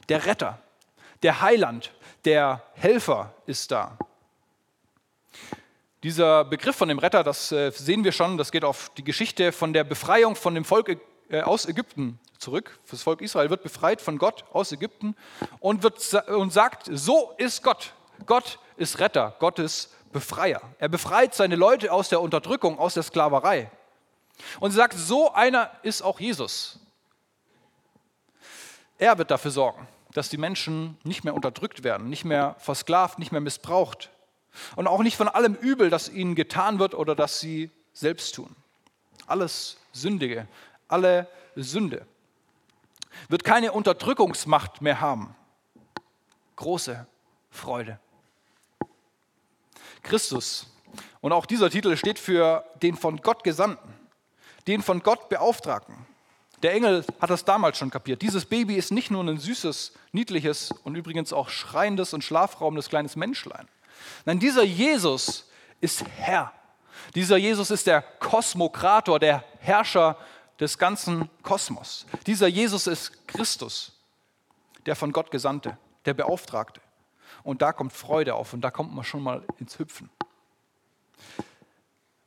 Der 0.09 0.25
Retter, 0.25 0.59
der 1.23 1.41
Heiland, 1.41 1.91
der 2.25 2.63
Helfer 2.73 3.33
ist 3.45 3.71
da. 3.71 3.97
Dieser 6.03 6.45
Begriff 6.45 6.77
von 6.77 6.87
dem 6.87 6.99
Retter, 6.99 7.23
das 7.23 7.51
äh, 7.51 7.71
sehen 7.71 8.03
wir 8.05 8.13
schon, 8.13 8.37
das 8.37 8.51
geht 8.51 8.63
auf 8.63 8.89
die 8.97 9.03
Geschichte 9.03 9.51
von 9.51 9.73
der 9.73 9.83
Befreiung 9.83 10.35
von 10.35 10.55
dem 10.55 10.63
Volk 10.63 10.97
äh, 11.29 11.41
aus 11.41 11.65
Ägypten 11.65 12.19
zurück. 12.37 12.79
Das 12.89 13.03
Volk 13.03 13.21
Israel 13.21 13.49
wird 13.49 13.63
befreit 13.63 14.01
von 14.01 14.17
Gott 14.17 14.45
aus 14.53 14.71
Ägypten 14.71 15.15
und, 15.59 15.83
wird, 15.83 16.13
und 16.29 16.53
sagt, 16.53 16.89
so 16.91 17.33
ist 17.37 17.63
Gott. 17.63 17.93
Gott 18.25 18.59
ist 18.77 18.99
Retter, 18.99 19.35
Gott 19.39 19.59
ist 19.59 19.93
Befreier. 20.11 20.61
Er 20.79 20.89
befreit 20.89 21.35
seine 21.35 21.55
Leute 21.55 21.91
aus 21.91 22.09
der 22.09 22.21
Unterdrückung, 22.21 22.79
aus 22.79 22.95
der 22.95 23.03
Sklaverei. 23.03 23.69
Und 24.59 24.71
sie 24.71 24.77
sagt, 24.77 24.97
so 24.97 25.33
einer 25.33 25.69
ist 25.83 26.01
auch 26.01 26.19
Jesus. 26.19 26.79
Er 28.97 29.17
wird 29.17 29.31
dafür 29.31 29.51
sorgen, 29.51 29.87
dass 30.13 30.29
die 30.29 30.37
Menschen 30.37 30.97
nicht 31.03 31.23
mehr 31.23 31.33
unterdrückt 31.33 31.83
werden, 31.83 32.09
nicht 32.09 32.25
mehr 32.25 32.55
versklavt, 32.59 33.19
nicht 33.19 33.31
mehr 33.31 33.41
missbraucht, 33.41 34.09
und 34.75 34.87
auch 34.87 35.03
nicht 35.03 35.17
von 35.17 35.27
allem 35.27 35.55
Übel, 35.55 35.89
das 35.89 36.09
ihnen 36.09 36.35
getan 36.35 36.79
wird 36.79 36.93
oder 36.93 37.15
das 37.15 37.39
sie 37.39 37.71
selbst 37.93 38.35
tun. 38.35 38.55
Alles 39.27 39.77
Sündige, 39.91 40.47
alle 40.87 41.27
Sünde. 41.55 42.05
Wird 43.27 43.43
keine 43.43 43.71
Unterdrückungsmacht 43.71 44.81
mehr 44.81 45.01
haben. 45.01 45.35
Große 46.55 47.07
Freude. 47.51 47.99
Christus. 50.03 50.67
Und 51.21 51.31
auch 51.31 51.45
dieser 51.45 51.69
Titel 51.69 51.95
steht 51.97 52.17
für 52.19 52.63
den 52.81 52.95
von 52.95 53.17
Gott 53.17 53.43
Gesandten, 53.43 53.93
den 54.67 54.81
von 54.81 55.01
Gott 55.03 55.29
Beauftragten. 55.29 55.95
Der 56.61 56.73
Engel 56.73 57.05
hat 57.21 57.29
das 57.29 57.45
damals 57.45 57.77
schon 57.77 57.89
kapiert. 57.89 58.21
Dieses 58.21 58.45
Baby 58.45 58.75
ist 58.75 58.91
nicht 58.91 59.11
nur 59.11 59.23
ein 59.23 59.37
süßes, 59.37 59.93
niedliches 60.11 60.71
und 60.83 60.95
übrigens 60.95 61.31
auch 61.31 61.49
schreiendes 61.49 62.13
und 62.13 62.23
schlafraubendes 62.23 62.89
kleines 62.89 63.15
Menschlein. 63.15 63.67
Nein, 64.25 64.39
dieser 64.39 64.63
Jesus 64.63 65.49
ist 65.79 66.03
Herr. 66.17 66.51
Dieser 67.15 67.37
Jesus 67.37 67.71
ist 67.71 67.87
der 67.87 68.01
Kosmokrator, 68.01 69.19
der 69.19 69.43
Herrscher 69.59 70.17
des 70.59 70.77
ganzen 70.77 71.29
Kosmos. 71.41 72.05
Dieser 72.27 72.47
Jesus 72.47 72.87
ist 72.87 73.27
Christus, 73.27 73.93
der 74.85 74.95
von 74.95 75.13
Gott 75.13 75.31
Gesandte, 75.31 75.77
der 76.05 76.13
Beauftragte. 76.13 76.81
Und 77.43 77.61
da 77.61 77.71
kommt 77.71 77.93
Freude 77.93 78.35
auf 78.35 78.53
und 78.53 78.61
da 78.61 78.71
kommt 78.71 78.93
man 78.93 79.05
schon 79.05 79.23
mal 79.23 79.43
ins 79.59 79.79
Hüpfen. 79.79 80.09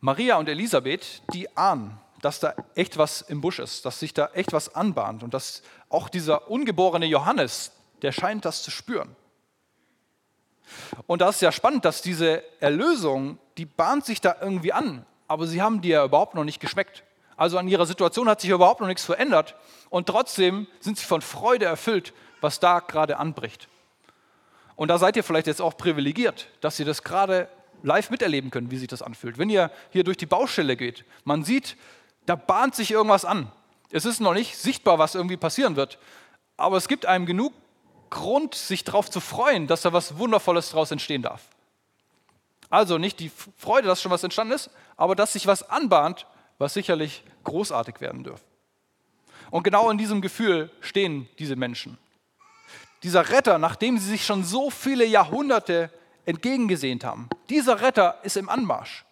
Maria 0.00 0.36
und 0.36 0.48
Elisabeth, 0.48 1.22
die 1.32 1.54
ahnen, 1.56 1.98
dass 2.22 2.40
da 2.40 2.54
echt 2.74 2.96
was 2.96 3.20
im 3.20 3.40
Busch 3.40 3.58
ist, 3.58 3.84
dass 3.84 4.00
sich 4.00 4.14
da 4.14 4.30
echt 4.32 4.52
was 4.52 4.74
anbahnt 4.74 5.22
und 5.22 5.34
dass 5.34 5.62
auch 5.90 6.08
dieser 6.08 6.50
ungeborene 6.50 7.04
Johannes, 7.06 7.72
der 8.00 8.12
scheint 8.12 8.44
das 8.44 8.62
zu 8.62 8.70
spüren. 8.70 9.14
Und 11.06 11.20
da 11.20 11.28
ist 11.28 11.42
ja 11.42 11.52
spannend, 11.52 11.84
dass 11.84 12.00
diese 12.00 12.42
Erlösung, 12.60 13.38
die 13.58 13.66
bahnt 13.66 14.06
sich 14.06 14.20
da 14.20 14.36
irgendwie 14.40 14.72
an, 14.72 15.04
aber 15.28 15.46
sie 15.46 15.60
haben 15.60 15.82
die 15.82 15.90
ja 15.90 16.04
überhaupt 16.04 16.34
noch 16.34 16.44
nicht 16.44 16.60
geschmeckt. 16.60 17.02
Also 17.36 17.58
an 17.58 17.68
ihrer 17.68 17.86
Situation 17.86 18.28
hat 18.28 18.40
sich 18.40 18.50
überhaupt 18.50 18.80
noch 18.80 18.86
nichts 18.86 19.04
verändert 19.04 19.56
und 19.90 20.06
trotzdem 20.06 20.68
sind 20.80 20.98
sie 20.98 21.04
von 21.04 21.22
Freude 21.22 21.64
erfüllt, 21.64 22.14
was 22.40 22.60
da 22.60 22.78
gerade 22.80 23.18
anbricht. 23.18 23.68
Und 24.76 24.88
da 24.88 24.98
seid 24.98 25.16
ihr 25.16 25.24
vielleicht 25.24 25.48
jetzt 25.48 25.60
auch 25.60 25.76
privilegiert, 25.76 26.48
dass 26.60 26.78
ihr 26.78 26.86
das 26.86 27.02
gerade 27.02 27.48
live 27.82 28.10
miterleben 28.10 28.50
könnt, 28.50 28.70
wie 28.70 28.78
sich 28.78 28.88
das 28.88 29.02
anfühlt. 29.02 29.38
Wenn 29.38 29.50
ihr 29.50 29.70
hier 29.90 30.04
durch 30.04 30.16
die 30.16 30.26
Baustelle 30.26 30.76
geht, 30.76 31.04
man 31.24 31.44
sieht, 31.44 31.76
da 32.26 32.36
bahnt 32.36 32.74
sich 32.74 32.90
irgendwas 32.90 33.24
an. 33.24 33.50
Es 33.90 34.04
ist 34.04 34.20
noch 34.20 34.34
nicht 34.34 34.56
sichtbar, 34.56 34.98
was 34.98 35.14
irgendwie 35.14 35.36
passieren 35.36 35.76
wird, 35.76 35.98
aber 36.56 36.76
es 36.76 36.88
gibt 36.88 37.06
einem 37.06 37.26
genug 37.26 37.52
Grund, 38.10 38.54
sich 38.54 38.84
darauf 38.84 39.10
zu 39.10 39.20
freuen, 39.20 39.66
dass 39.66 39.82
da 39.82 39.92
was 39.92 40.18
Wundervolles 40.18 40.70
daraus 40.70 40.90
entstehen 40.90 41.22
darf. 41.22 41.48
Also 42.68 42.98
nicht 42.98 43.20
die 43.20 43.30
Freude, 43.56 43.88
dass 43.88 44.00
schon 44.00 44.12
was 44.12 44.24
entstanden 44.24 44.54
ist, 44.54 44.70
aber 44.96 45.14
dass 45.14 45.34
sich 45.34 45.46
was 45.46 45.68
anbahnt, 45.68 46.26
was 46.58 46.74
sicherlich 46.74 47.24
großartig 47.44 48.00
werden 48.00 48.24
dürfte. 48.24 48.46
Und 49.50 49.62
genau 49.62 49.90
in 49.90 49.98
diesem 49.98 50.22
Gefühl 50.22 50.70
stehen 50.80 51.28
diese 51.38 51.56
Menschen. 51.56 51.98
Dieser 53.02 53.30
Retter, 53.30 53.58
nachdem 53.58 53.98
sie 53.98 54.08
sich 54.08 54.24
schon 54.24 54.44
so 54.44 54.70
viele 54.70 55.04
Jahrhunderte 55.04 55.90
entgegengesehnt 56.24 57.04
haben, 57.04 57.28
dieser 57.50 57.80
Retter 57.80 58.18
ist 58.22 58.36
im 58.36 58.48
Anmarsch. 58.48 59.04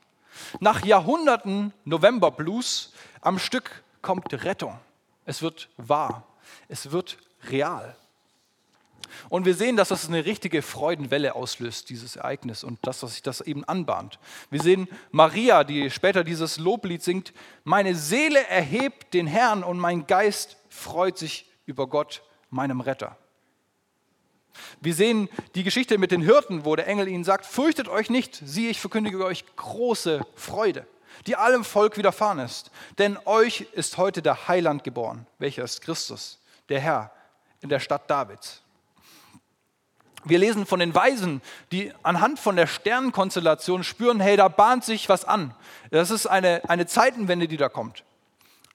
Nach 0.60 0.84
Jahrhunderten 0.84 1.72
November 1.84 2.30
Blues 2.30 2.92
am 3.20 3.38
Stück 3.38 3.82
kommt 4.02 4.32
Rettung. 4.44 4.78
Es 5.24 5.42
wird 5.42 5.68
wahr. 5.76 6.26
Es 6.68 6.90
wird 6.90 7.18
real. 7.48 7.96
Und 9.28 9.44
wir 9.44 9.54
sehen, 9.54 9.76
dass 9.76 9.88
das 9.88 10.08
eine 10.08 10.24
richtige 10.24 10.62
Freudenwelle 10.62 11.34
auslöst, 11.34 11.90
dieses 11.90 12.16
Ereignis, 12.16 12.64
und 12.64 12.78
dass 12.86 13.00
sich 13.00 13.22
das 13.22 13.40
eben 13.40 13.64
anbahnt. 13.64 14.18
Wir 14.50 14.62
sehen 14.62 14.88
Maria, 15.10 15.64
die 15.64 15.90
später 15.90 16.24
dieses 16.24 16.58
Loblied 16.58 17.02
singt, 17.02 17.32
meine 17.64 17.94
Seele 17.94 18.46
erhebt 18.46 19.14
den 19.14 19.26
Herrn 19.26 19.64
und 19.64 19.78
mein 19.78 20.06
Geist 20.06 20.56
freut 20.68 21.18
sich 21.18 21.50
über 21.66 21.86
Gott, 21.86 22.22
meinem 22.50 22.80
Retter. 22.80 23.16
Wir 24.80 24.94
sehen 24.94 25.28
die 25.54 25.64
Geschichte 25.64 25.98
mit 25.98 26.10
den 26.10 26.22
Hirten, 26.22 26.64
wo 26.64 26.76
der 26.76 26.86
Engel 26.86 27.08
ihnen 27.08 27.24
sagt, 27.24 27.46
fürchtet 27.46 27.88
euch 27.88 28.10
nicht, 28.10 28.40
siehe, 28.44 28.70
ich 28.70 28.80
verkündige 28.80 29.24
euch 29.24 29.44
große 29.56 30.20
Freude, 30.34 30.86
die 31.26 31.36
allem 31.36 31.64
Volk 31.64 31.96
widerfahren 31.96 32.38
ist. 32.38 32.70
Denn 32.98 33.18
euch 33.24 33.66
ist 33.72 33.98
heute 33.98 34.22
der 34.22 34.48
Heiland 34.48 34.84
geboren, 34.84 35.26
welcher 35.38 35.64
ist 35.64 35.80
Christus, 35.80 36.38
der 36.68 36.80
Herr, 36.80 37.12
in 37.60 37.68
der 37.68 37.80
Stadt 37.80 38.10
Davids. 38.10 38.62
Wir 40.24 40.38
lesen 40.38 40.66
von 40.66 40.80
den 40.80 40.94
Weisen, 40.94 41.40
die 41.72 41.92
anhand 42.02 42.38
von 42.38 42.56
der 42.56 42.66
Sternenkonstellation 42.66 43.84
spüren, 43.84 44.20
hey, 44.20 44.36
da 44.36 44.48
bahnt 44.48 44.84
sich 44.84 45.08
was 45.08 45.24
an. 45.24 45.54
Das 45.90 46.10
ist 46.10 46.26
eine, 46.26 46.62
eine 46.68 46.86
Zeitenwende, 46.86 47.48
die 47.48 47.56
da 47.56 47.68
kommt. 47.68 48.04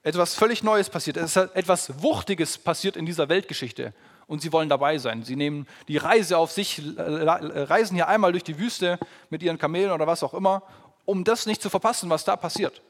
Etwas 0.01 0.35
völlig 0.35 0.63
Neues 0.63 0.89
passiert. 0.89 1.17
Es 1.17 1.35
ist 1.35 1.55
etwas 1.55 2.01
Wuchtiges 2.01 2.57
passiert 2.57 2.95
in 2.95 3.05
dieser 3.05 3.29
Weltgeschichte. 3.29 3.93
Und 4.27 4.41
sie 4.41 4.51
wollen 4.51 4.69
dabei 4.69 4.97
sein. 4.97 5.23
Sie 5.23 5.35
nehmen 5.35 5.67
die 5.87 5.97
Reise 5.97 6.37
auf 6.37 6.51
sich, 6.51 6.81
reisen 6.97 7.95
hier 7.95 8.07
einmal 8.07 8.31
durch 8.31 8.43
die 8.43 8.57
Wüste 8.57 8.99
mit 9.29 9.43
ihren 9.43 9.57
Kamelen 9.57 9.91
oder 9.91 10.07
was 10.07 10.23
auch 10.23 10.33
immer, 10.33 10.63
um 11.05 11.23
das 11.23 11.45
nicht 11.45 11.61
zu 11.61 11.69
verpassen, 11.69 12.09
was 12.09 12.25
da 12.25 12.35
passiert. 12.35 12.81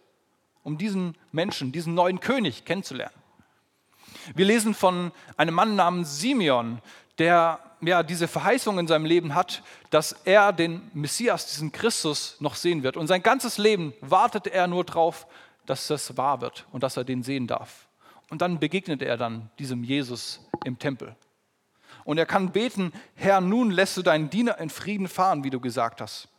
Um 0.63 0.77
diesen 0.77 1.17
Menschen, 1.31 1.71
diesen 1.71 1.93
neuen 1.93 2.19
König 2.19 2.65
kennenzulernen. 2.65 3.13
Wir 4.33 4.45
lesen 4.45 4.73
von 4.73 5.11
einem 5.37 5.53
Mann 5.53 5.75
namens 5.75 6.19
Simeon, 6.19 6.81
der 7.17 7.59
ja, 7.81 8.03
diese 8.03 8.27
Verheißung 8.27 8.79
in 8.79 8.87
seinem 8.87 9.05
Leben 9.05 9.35
hat, 9.35 9.61
dass 9.89 10.13
er 10.23 10.53
den 10.53 10.89
Messias, 10.93 11.47
diesen 11.47 11.71
Christus, 11.71 12.37
noch 12.39 12.55
sehen 12.55 12.83
wird. 12.83 12.97
Und 12.97 13.07
sein 13.07 13.21
ganzes 13.21 13.57
Leben 13.57 13.93
wartet 14.01 14.47
er 14.47 14.67
nur 14.67 14.83
darauf, 14.83 15.27
dass 15.65 15.87
das 15.87 16.17
wahr 16.17 16.41
wird 16.41 16.65
und 16.71 16.83
dass 16.83 16.97
er 16.97 17.03
den 17.03 17.23
sehen 17.23 17.47
darf. 17.47 17.87
Und 18.29 18.41
dann 18.41 18.59
begegnet 18.59 19.01
er 19.01 19.17
dann 19.17 19.49
diesem 19.59 19.83
Jesus 19.83 20.39
im 20.63 20.79
Tempel. 20.79 21.15
Und 22.05 22.19
er 22.19 22.25
kann 22.25 22.51
beten, 22.51 22.93
Herr, 23.15 23.41
nun 23.41 23.71
lässt 23.71 23.97
du 23.97 24.03
deinen 24.03 24.29
Diener 24.29 24.59
in 24.59 24.69
Frieden 24.69 25.09
fahren, 25.09 25.43
wie 25.43 25.49
du 25.49 25.59
gesagt 25.59 25.99
hast. 25.99 26.29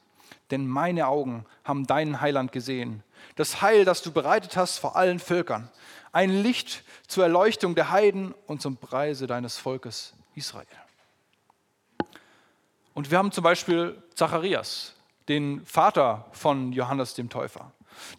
Denn 0.50 0.66
meine 0.66 1.08
Augen 1.08 1.44
haben 1.64 1.86
deinen 1.86 2.20
Heiland 2.20 2.52
gesehen. 2.52 3.02
Das 3.34 3.60
Heil, 3.60 3.84
das 3.84 4.00
du 4.00 4.12
bereitet 4.12 4.56
hast 4.56 4.78
vor 4.78 4.96
allen 4.96 5.18
Völkern. 5.18 5.68
Ein 6.12 6.30
Licht 6.30 6.84
zur 7.08 7.24
Erleuchtung 7.24 7.74
der 7.74 7.90
Heiden 7.90 8.32
und 8.46 8.62
zum 8.62 8.76
Preise 8.76 9.26
deines 9.26 9.58
Volkes 9.58 10.14
Israel. 10.36 10.66
Und 12.94 13.10
wir 13.10 13.18
haben 13.18 13.32
zum 13.32 13.44
Beispiel 13.44 14.00
Zacharias, 14.14 14.94
den 15.28 15.66
Vater 15.66 16.26
von 16.30 16.72
Johannes 16.72 17.14
dem 17.14 17.28
Täufer, 17.28 17.72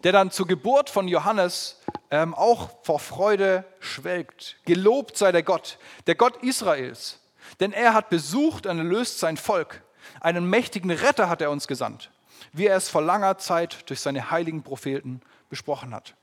der 0.04 0.12
dann 0.12 0.30
zur 0.30 0.46
Geburt 0.46 0.90
von 0.90 1.08
Johannes 1.08 1.80
ähm, 2.10 2.34
auch 2.34 2.84
vor 2.84 3.00
Freude 3.00 3.64
schwelgt. 3.80 4.58
Gelobt 4.66 5.16
sei 5.16 5.32
der 5.32 5.42
Gott, 5.42 5.78
der 6.06 6.14
Gott 6.14 6.36
Israels, 6.42 7.18
denn 7.60 7.72
er 7.72 7.94
hat 7.94 8.10
besucht 8.10 8.66
und 8.66 8.78
erlöst 8.78 9.18
sein 9.18 9.36
Volk. 9.36 9.82
Einen 10.20 10.48
mächtigen 10.48 10.90
Retter 10.90 11.28
hat 11.28 11.42
er 11.42 11.50
uns 11.50 11.66
gesandt, 11.68 12.10
wie 12.52 12.66
er 12.66 12.76
es 12.76 12.88
vor 12.88 13.02
langer 13.02 13.38
Zeit 13.38 13.88
durch 13.88 14.00
seine 14.00 14.30
heiligen 14.30 14.62
Propheten 14.62 15.20
besprochen 15.48 15.94
hat. 15.94 16.14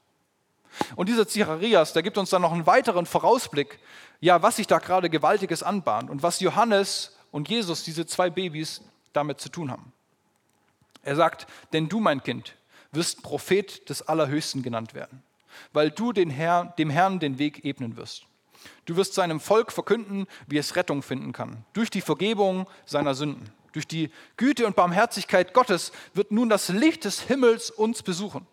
Und 0.95 1.07
dieser 1.07 1.27
Zacharias, 1.27 1.93
der 1.93 2.03
gibt 2.03 2.17
uns 2.17 2.29
dann 2.29 2.41
noch 2.41 2.51
einen 2.51 2.65
weiteren 2.65 3.05
Vorausblick, 3.05 3.79
ja, 4.19 4.41
was 4.41 4.57
sich 4.57 4.67
da 4.67 4.79
gerade 4.79 5.09
Gewaltiges 5.09 5.63
anbahnt 5.63 6.09
und 6.09 6.23
was 6.23 6.39
Johannes 6.39 7.15
und 7.31 7.49
Jesus, 7.49 7.83
diese 7.83 8.05
zwei 8.05 8.29
Babys, 8.29 8.81
damit 9.13 9.39
zu 9.39 9.49
tun 9.49 9.71
haben. 9.71 9.93
Er 11.03 11.15
sagt, 11.15 11.47
denn 11.71 11.87
du, 11.87 11.99
mein 11.99 12.23
Kind, 12.23 12.55
wirst 12.91 13.21
Prophet 13.23 13.87
des 13.89 14.01
Allerhöchsten 14.01 14.63
genannt 14.63 14.93
werden, 14.93 15.23
weil 15.71 15.91
du 15.91 16.11
den 16.11 16.29
Herr, 16.29 16.73
dem 16.77 16.89
Herrn 16.89 17.19
den 17.19 17.37
Weg 17.37 17.63
ebnen 17.63 17.97
wirst. 17.97 18.25
Du 18.85 18.95
wirst 18.95 19.13
seinem 19.13 19.39
Volk 19.39 19.71
verkünden, 19.71 20.27
wie 20.47 20.57
es 20.57 20.75
Rettung 20.75 21.01
finden 21.01 21.33
kann, 21.33 21.65
durch 21.73 21.89
die 21.89 22.01
Vergebung 22.01 22.67
seiner 22.85 23.15
Sünden. 23.15 23.49
Durch 23.73 23.87
die 23.87 24.09
Güte 24.37 24.65
und 24.65 24.75
Barmherzigkeit 24.75 25.53
Gottes 25.53 25.91
wird 26.13 26.31
nun 26.31 26.47
das 26.47 26.69
Licht 26.69 27.03
des 27.03 27.21
Himmels 27.21 27.69
uns 27.69 28.03
besuchen, 28.03 28.47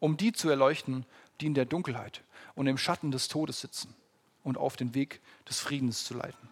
um 0.00 0.16
die 0.16 0.32
zu 0.32 0.48
erleuchten, 0.48 1.06
die 1.40 1.46
in 1.46 1.54
der 1.54 1.64
Dunkelheit 1.64 2.22
und 2.54 2.66
im 2.66 2.76
Schatten 2.76 3.12
des 3.12 3.28
Todes 3.28 3.60
sitzen 3.60 3.94
und 4.42 4.58
auf 4.58 4.76
den 4.76 4.94
Weg 4.94 5.20
des 5.48 5.60
Friedens 5.60 6.04
zu 6.04 6.14
leiten. 6.14 6.48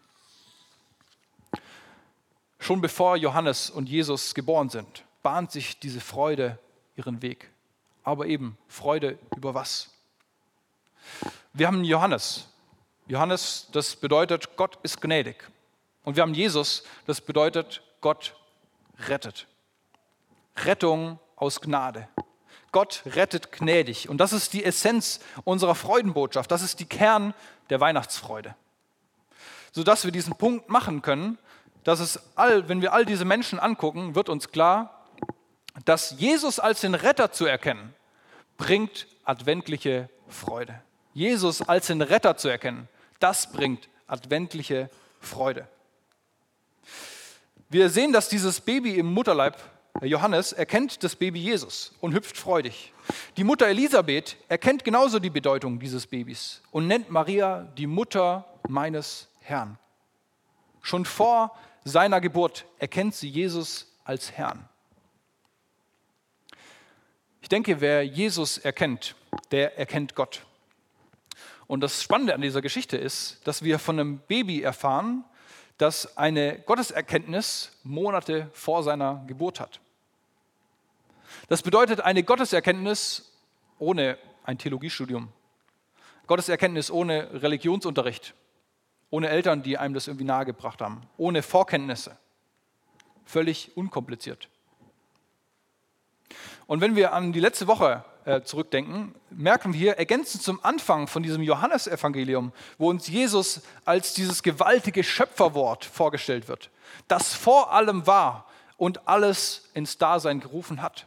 Schon 2.60 2.80
bevor 2.80 3.16
Johannes 3.16 3.70
und 3.70 3.88
Jesus 3.88 4.34
geboren 4.34 4.68
sind, 4.68 5.04
bahnt 5.22 5.50
sich 5.50 5.80
diese 5.80 6.00
Freude 6.00 6.58
ihren 6.94 7.22
Weg. 7.22 7.50
Aber 8.04 8.26
eben 8.26 8.56
Freude 8.68 9.18
über 9.36 9.54
was? 9.54 9.90
Wir 11.52 11.66
haben 11.66 11.84
Johannes. 11.84 12.49
Johannes, 13.10 13.66
das 13.72 13.96
bedeutet, 13.96 14.56
Gott 14.56 14.78
ist 14.84 15.00
gnädig. 15.00 15.50
Und 16.04 16.14
wir 16.14 16.22
haben 16.22 16.32
Jesus, 16.32 16.84
das 17.06 17.20
bedeutet, 17.20 17.82
Gott 18.00 18.36
rettet. 19.08 19.48
Rettung 20.64 21.18
aus 21.34 21.60
Gnade. 21.60 22.06
Gott 22.70 23.02
rettet 23.06 23.50
gnädig. 23.50 24.08
Und 24.08 24.18
das 24.18 24.32
ist 24.32 24.52
die 24.52 24.64
Essenz 24.64 25.18
unserer 25.42 25.74
Freudenbotschaft. 25.74 26.52
Das 26.52 26.62
ist 26.62 26.78
die 26.78 26.84
Kern 26.84 27.34
der 27.68 27.80
Weihnachtsfreude. 27.80 28.54
Sodass 29.72 30.04
wir 30.04 30.12
diesen 30.12 30.36
Punkt 30.36 30.68
machen 30.68 31.02
können, 31.02 31.36
dass 31.82 31.98
es 31.98 32.20
all, 32.36 32.68
wenn 32.68 32.80
wir 32.80 32.92
all 32.92 33.04
diese 33.04 33.24
Menschen 33.24 33.58
angucken, 33.58 34.14
wird 34.14 34.28
uns 34.28 34.52
klar, 34.52 35.04
dass 35.84 36.14
Jesus 36.18 36.60
als 36.60 36.80
den 36.82 36.94
Retter 36.94 37.32
zu 37.32 37.44
erkennen, 37.44 37.92
bringt 38.56 39.08
adventliche 39.24 40.08
Freude. 40.28 40.80
Jesus 41.12 41.60
als 41.60 41.88
den 41.88 42.02
Retter 42.02 42.36
zu 42.36 42.46
erkennen, 42.48 42.88
das 43.20 43.52
bringt 43.52 43.88
adventliche 44.06 44.90
Freude. 45.20 45.68
Wir 47.68 47.88
sehen, 47.88 48.12
dass 48.12 48.28
dieses 48.28 48.60
Baby 48.60 48.96
im 48.96 49.06
Mutterleib 49.06 49.56
Johannes 50.02 50.52
erkennt 50.52 51.02
das 51.04 51.16
Baby 51.16 51.40
Jesus 51.40 51.92
und 52.00 52.14
hüpft 52.14 52.36
freudig. 52.36 52.92
Die 53.36 53.44
Mutter 53.44 53.66
Elisabeth 53.66 54.36
erkennt 54.48 54.84
genauso 54.84 55.18
die 55.18 55.30
Bedeutung 55.30 55.78
dieses 55.78 56.06
Babys 56.06 56.62
und 56.70 56.86
nennt 56.86 57.10
Maria 57.10 57.68
die 57.76 57.86
Mutter 57.86 58.46
meines 58.68 59.28
Herrn. 59.40 59.78
Schon 60.80 61.04
vor 61.04 61.56
seiner 61.84 62.20
Geburt 62.20 62.64
erkennt 62.78 63.14
sie 63.14 63.28
Jesus 63.28 63.92
als 64.04 64.32
Herrn. 64.32 64.68
Ich 67.42 67.48
denke, 67.48 67.80
wer 67.80 68.02
Jesus 68.04 68.58
erkennt, 68.58 69.16
der 69.50 69.78
erkennt 69.78 70.14
Gott. 70.14 70.42
Und 71.70 71.82
das 71.82 72.02
Spannende 72.02 72.34
an 72.34 72.40
dieser 72.40 72.62
Geschichte 72.62 72.96
ist, 72.96 73.46
dass 73.46 73.62
wir 73.62 73.78
von 73.78 74.00
einem 74.00 74.18
Baby 74.18 74.60
erfahren, 74.60 75.24
das 75.78 76.16
eine 76.16 76.58
Gotteserkenntnis 76.58 77.78
Monate 77.84 78.50
vor 78.52 78.82
seiner 78.82 79.22
Geburt 79.28 79.60
hat. 79.60 79.78
Das 81.48 81.62
bedeutet 81.62 82.00
eine 82.00 82.24
Gotteserkenntnis 82.24 83.38
ohne 83.78 84.18
ein 84.42 84.58
Theologiestudium. 84.58 85.28
Gotteserkenntnis 86.26 86.90
ohne 86.90 87.40
Religionsunterricht, 87.40 88.34
ohne 89.10 89.28
Eltern, 89.28 89.62
die 89.62 89.78
einem 89.78 89.94
das 89.94 90.08
irgendwie 90.08 90.24
nahegebracht 90.24 90.82
haben, 90.82 91.02
ohne 91.18 91.40
Vorkenntnisse. 91.40 92.18
Völlig 93.24 93.76
unkompliziert. 93.76 94.48
Und 96.66 96.80
wenn 96.80 96.96
wir 96.96 97.12
an 97.12 97.32
die 97.32 97.38
letzte 97.38 97.68
Woche 97.68 98.04
äh, 98.24 98.42
zurückdenken, 98.42 99.14
merken 99.30 99.72
wir 99.72 99.94
ergänzend 99.94 100.42
zum 100.42 100.62
Anfang 100.64 101.06
von 101.06 101.22
diesem 101.22 101.42
Johannesevangelium, 101.42 102.52
wo 102.78 102.90
uns 102.90 103.08
Jesus 103.08 103.62
als 103.84 104.14
dieses 104.14 104.42
gewaltige 104.42 105.02
Schöpferwort 105.04 105.84
vorgestellt 105.84 106.48
wird, 106.48 106.70
das 107.08 107.34
vor 107.34 107.72
allem 107.72 108.06
war 108.06 108.46
und 108.76 109.08
alles 109.08 109.70
ins 109.74 109.98
Dasein 109.98 110.40
gerufen 110.40 110.82
hat, 110.82 111.06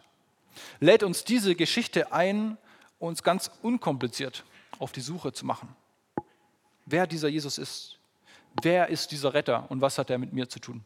lädt 0.80 1.04
uns 1.04 1.24
diese 1.24 1.56
Geschichte 1.56 2.12
ein, 2.12 2.58
uns 3.00 3.24
ganz 3.24 3.52
unkompliziert 3.62 4.44
auf 4.80 4.92
die 4.92 5.02
Suche 5.02 5.34
zu 5.34 5.46
machen. 5.46 5.76
Wer 6.86 7.08
dieser 7.08 7.28
Jesus 7.28 7.58
ist, 7.58 7.98
wer 8.62 8.90
ist 8.90 9.12
dieser 9.12 9.34
Retter 9.34 9.66
und 9.70 9.82
was 9.82 9.98
hat 9.98 10.10
er 10.10 10.18
mit 10.18 10.34
mir 10.34 10.50
zu 10.50 10.60
tun? 10.60 10.84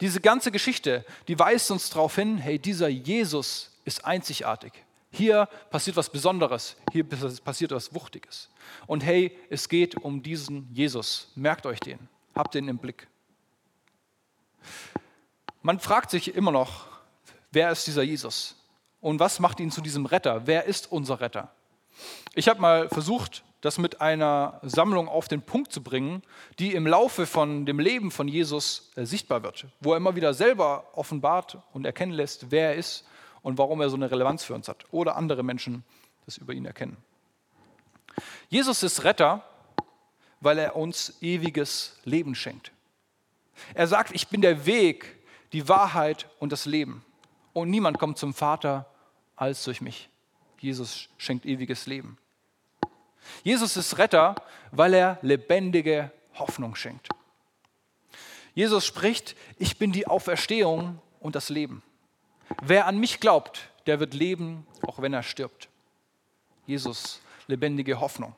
Diese 0.00 0.20
ganze 0.20 0.50
Geschichte, 0.50 1.04
die 1.28 1.38
weist 1.38 1.70
uns 1.70 1.90
darauf 1.90 2.14
hin, 2.14 2.38
hey, 2.38 2.58
dieser 2.58 2.88
Jesus 2.88 3.72
ist 3.84 4.04
einzigartig. 4.04 4.72
Hier 5.10 5.48
passiert 5.70 5.96
was 5.96 6.10
Besonderes, 6.10 6.76
hier 6.92 7.04
passiert 7.04 7.70
was 7.70 7.94
Wuchtiges. 7.94 8.50
Und 8.86 9.04
hey, 9.04 9.36
es 9.50 9.68
geht 9.68 9.96
um 9.96 10.22
diesen 10.22 10.68
Jesus. 10.72 11.32
Merkt 11.34 11.64
euch 11.66 11.80
den, 11.80 11.98
habt 12.34 12.54
den 12.54 12.68
im 12.68 12.78
Blick. 12.78 13.08
Man 15.62 15.80
fragt 15.80 16.10
sich 16.10 16.34
immer 16.34 16.52
noch, 16.52 16.86
wer 17.50 17.70
ist 17.70 17.86
dieser 17.86 18.02
Jesus? 18.02 18.56
Und 19.00 19.20
was 19.20 19.40
macht 19.40 19.60
ihn 19.60 19.70
zu 19.70 19.80
diesem 19.80 20.06
Retter? 20.06 20.46
Wer 20.46 20.64
ist 20.64 20.90
unser 20.90 21.20
Retter? 21.20 21.52
Ich 22.34 22.48
habe 22.48 22.60
mal 22.60 22.88
versucht, 22.88 23.42
das 23.60 23.78
mit 23.78 24.00
einer 24.00 24.60
Sammlung 24.62 25.08
auf 25.08 25.28
den 25.28 25.42
Punkt 25.42 25.72
zu 25.72 25.82
bringen, 25.82 26.22
die 26.58 26.74
im 26.74 26.86
Laufe 26.86 27.26
von 27.26 27.66
dem 27.66 27.78
Leben 27.78 28.10
von 28.10 28.28
Jesus 28.28 28.92
äh, 28.96 29.04
sichtbar 29.04 29.42
wird, 29.42 29.66
wo 29.80 29.92
er 29.92 29.96
immer 29.96 30.14
wieder 30.14 30.34
selber 30.34 30.84
offenbart 30.92 31.58
und 31.72 31.84
erkennen 31.84 32.12
lässt, 32.12 32.50
wer 32.50 32.70
er 32.70 32.74
ist 32.76 33.06
und 33.46 33.58
warum 33.58 33.80
er 33.80 33.90
so 33.90 33.94
eine 33.94 34.10
Relevanz 34.10 34.42
für 34.42 34.54
uns 34.54 34.66
hat 34.66 34.86
oder 34.90 35.14
andere 35.14 35.44
Menschen 35.44 35.84
das 36.24 36.36
über 36.36 36.52
ihn 36.52 36.64
erkennen. 36.64 36.96
Jesus 38.48 38.82
ist 38.82 39.04
Retter, 39.04 39.44
weil 40.40 40.58
er 40.58 40.74
uns 40.74 41.16
ewiges 41.20 41.96
Leben 42.02 42.34
schenkt. 42.34 42.72
Er 43.72 43.86
sagt, 43.86 44.12
ich 44.16 44.26
bin 44.26 44.40
der 44.40 44.66
Weg, 44.66 45.24
die 45.52 45.68
Wahrheit 45.68 46.28
und 46.40 46.50
das 46.50 46.66
Leben. 46.66 47.04
Und 47.52 47.70
niemand 47.70 48.00
kommt 48.00 48.18
zum 48.18 48.34
Vater 48.34 48.90
als 49.36 49.62
durch 49.62 49.80
mich. 49.80 50.08
Jesus 50.58 51.08
schenkt 51.16 51.46
ewiges 51.46 51.86
Leben. 51.86 52.18
Jesus 53.44 53.76
ist 53.76 53.96
Retter, 53.96 54.34
weil 54.72 54.92
er 54.92 55.20
lebendige 55.22 56.10
Hoffnung 56.34 56.74
schenkt. 56.74 57.08
Jesus 58.54 58.84
spricht, 58.84 59.36
ich 59.56 59.78
bin 59.78 59.92
die 59.92 60.08
Auferstehung 60.08 60.98
und 61.20 61.36
das 61.36 61.48
Leben. 61.48 61.84
Wer 62.62 62.86
an 62.86 62.98
mich 62.98 63.20
glaubt, 63.20 63.68
der 63.86 64.00
wird 64.00 64.14
leben, 64.14 64.66
auch 64.82 65.00
wenn 65.00 65.12
er 65.12 65.22
stirbt. 65.22 65.68
Jesus, 66.66 67.20
lebendige 67.46 68.00
Hoffnung. 68.00 68.34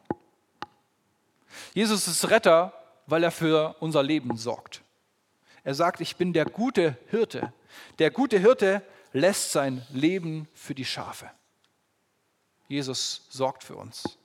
Jesus 1.74 2.08
ist 2.08 2.28
Retter, 2.30 2.72
weil 3.06 3.22
er 3.22 3.30
für 3.30 3.76
unser 3.80 4.02
Leben 4.02 4.36
sorgt. 4.36 4.82
Er 5.64 5.74
sagt, 5.74 6.00
ich 6.00 6.16
bin 6.16 6.32
der 6.32 6.44
gute 6.44 6.96
Hirte. 7.10 7.52
Der 7.98 8.10
gute 8.10 8.38
Hirte 8.38 8.82
lässt 9.12 9.52
sein 9.52 9.86
Leben 9.90 10.48
für 10.54 10.74
die 10.74 10.84
Schafe. 10.84 11.30
Jesus 12.68 13.26
sorgt 13.30 13.64
für 13.64 13.76
uns. 13.76 14.18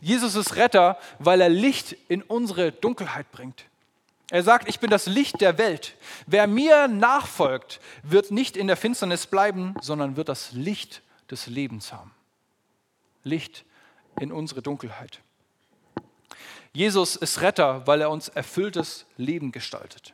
Jesus 0.00 0.34
ist 0.34 0.56
Retter, 0.56 0.98
weil 1.18 1.40
er 1.40 1.48
Licht 1.48 1.96
in 2.08 2.22
unsere 2.22 2.70
Dunkelheit 2.72 3.30
bringt. 3.32 3.64
Er 4.30 4.42
sagt, 4.42 4.68
ich 4.68 4.80
bin 4.80 4.90
das 4.90 5.06
Licht 5.06 5.40
der 5.40 5.56
Welt. 5.58 5.96
Wer 6.26 6.46
mir 6.46 6.88
nachfolgt, 6.88 7.80
wird 8.02 8.30
nicht 8.32 8.56
in 8.56 8.66
der 8.66 8.76
Finsternis 8.76 9.26
bleiben, 9.26 9.74
sondern 9.80 10.16
wird 10.16 10.28
das 10.28 10.52
Licht 10.52 11.02
des 11.30 11.46
Lebens 11.46 11.92
haben. 11.92 12.12
Licht 13.22 13.64
in 14.20 14.32
unsere 14.32 14.62
Dunkelheit. 14.62 15.20
Jesus 16.72 17.16
ist 17.16 17.40
Retter, 17.40 17.86
weil 17.86 18.00
er 18.00 18.10
uns 18.10 18.28
erfülltes 18.28 19.06
Leben 19.16 19.52
gestaltet. 19.52 20.12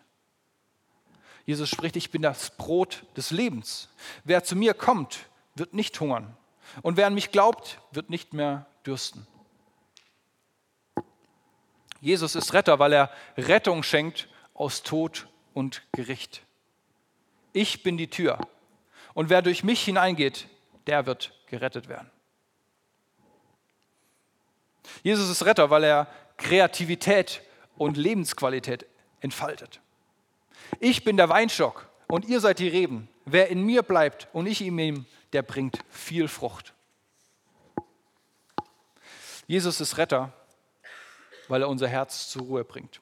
Jesus 1.44 1.68
spricht, 1.68 1.96
ich 1.96 2.10
bin 2.10 2.22
das 2.22 2.50
Brot 2.56 3.04
des 3.16 3.30
Lebens. 3.30 3.88
Wer 4.24 4.44
zu 4.44 4.54
mir 4.54 4.74
kommt, 4.74 5.26
wird 5.54 5.74
nicht 5.74 5.98
hungern. 5.98 6.36
Und 6.82 6.96
wer 6.96 7.06
an 7.06 7.14
mich 7.14 7.32
glaubt, 7.32 7.80
wird 7.90 8.10
nicht 8.10 8.32
mehr 8.32 8.66
dürsten. 8.86 9.26
Jesus 12.02 12.34
ist 12.34 12.52
Retter, 12.52 12.80
weil 12.80 12.92
er 12.92 13.10
Rettung 13.38 13.84
schenkt 13.84 14.28
aus 14.54 14.82
Tod 14.82 15.28
und 15.54 15.82
Gericht. 15.92 16.42
Ich 17.52 17.84
bin 17.84 17.96
die 17.96 18.10
Tür. 18.10 18.40
Und 19.14 19.30
wer 19.30 19.40
durch 19.40 19.62
mich 19.62 19.84
hineingeht, 19.84 20.48
der 20.88 21.06
wird 21.06 21.32
gerettet 21.46 21.88
werden. 21.88 22.10
Jesus 25.04 25.30
ist 25.30 25.46
Retter, 25.46 25.70
weil 25.70 25.84
er 25.84 26.08
Kreativität 26.38 27.40
und 27.76 27.96
Lebensqualität 27.96 28.84
entfaltet. 29.20 29.80
Ich 30.80 31.04
bin 31.04 31.16
der 31.16 31.28
Weinstock 31.28 31.88
und 32.08 32.24
ihr 32.24 32.40
seid 32.40 32.58
die 32.58 32.68
Reben. 32.68 33.08
Wer 33.26 33.48
in 33.48 33.62
mir 33.62 33.84
bleibt 33.84 34.26
und 34.32 34.46
ich 34.46 34.60
in 34.60 34.76
ihm, 34.76 35.06
der 35.32 35.42
bringt 35.42 35.78
viel 35.88 36.26
Frucht. 36.26 36.74
Jesus 39.46 39.80
ist 39.80 39.98
Retter, 39.98 40.32
weil 41.48 41.62
er 41.62 41.68
unser 41.68 41.88
Herz 41.88 42.28
zur 42.28 42.42
Ruhe 42.42 42.64
bringt. 42.64 43.00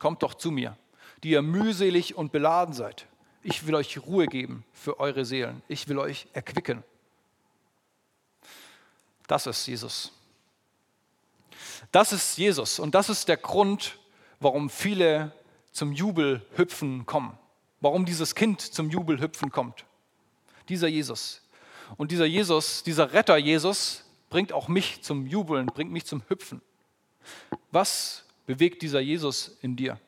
Kommt 0.00 0.22
doch 0.22 0.34
zu 0.34 0.50
mir, 0.50 0.76
die 1.22 1.30
ihr 1.30 1.42
mühselig 1.42 2.16
und 2.16 2.32
beladen 2.32 2.74
seid. 2.74 3.06
Ich 3.42 3.66
will 3.66 3.74
euch 3.74 3.98
Ruhe 3.98 4.26
geben 4.26 4.64
für 4.72 5.00
eure 5.00 5.24
Seelen. 5.24 5.62
Ich 5.68 5.88
will 5.88 5.98
euch 5.98 6.26
erquicken. 6.32 6.82
Das 9.26 9.46
ist 9.46 9.66
Jesus. 9.66 10.12
Das 11.90 12.12
ist 12.12 12.38
Jesus 12.38 12.78
und 12.78 12.94
das 12.94 13.08
ist 13.08 13.28
der 13.28 13.36
Grund, 13.36 13.98
warum 14.40 14.70
viele 14.70 15.32
zum 15.72 15.92
Jubelhüpfen 15.92 17.06
kommen. 17.06 17.38
Warum 17.80 18.04
dieses 18.04 18.34
Kind 18.34 18.60
zum 18.60 18.90
Jubelhüpfen 18.90 19.50
kommt. 19.50 19.84
Dieser 20.68 20.86
Jesus. 20.86 21.42
Und 21.96 22.12
dieser 22.12 22.26
Jesus, 22.26 22.82
dieser 22.84 23.12
Retter 23.12 23.36
Jesus, 23.36 24.04
bringt 24.30 24.52
auch 24.52 24.68
mich 24.68 25.02
zum 25.02 25.26
Jubeln, 25.26 25.66
bringt 25.66 25.90
mich 25.90 26.06
zum 26.06 26.22
Hüpfen. 26.28 26.62
Was 27.70 28.24
bewegt 28.46 28.82
dieser 28.82 29.00
Jesus 29.00 29.56
in 29.60 29.76
dir? 29.76 29.98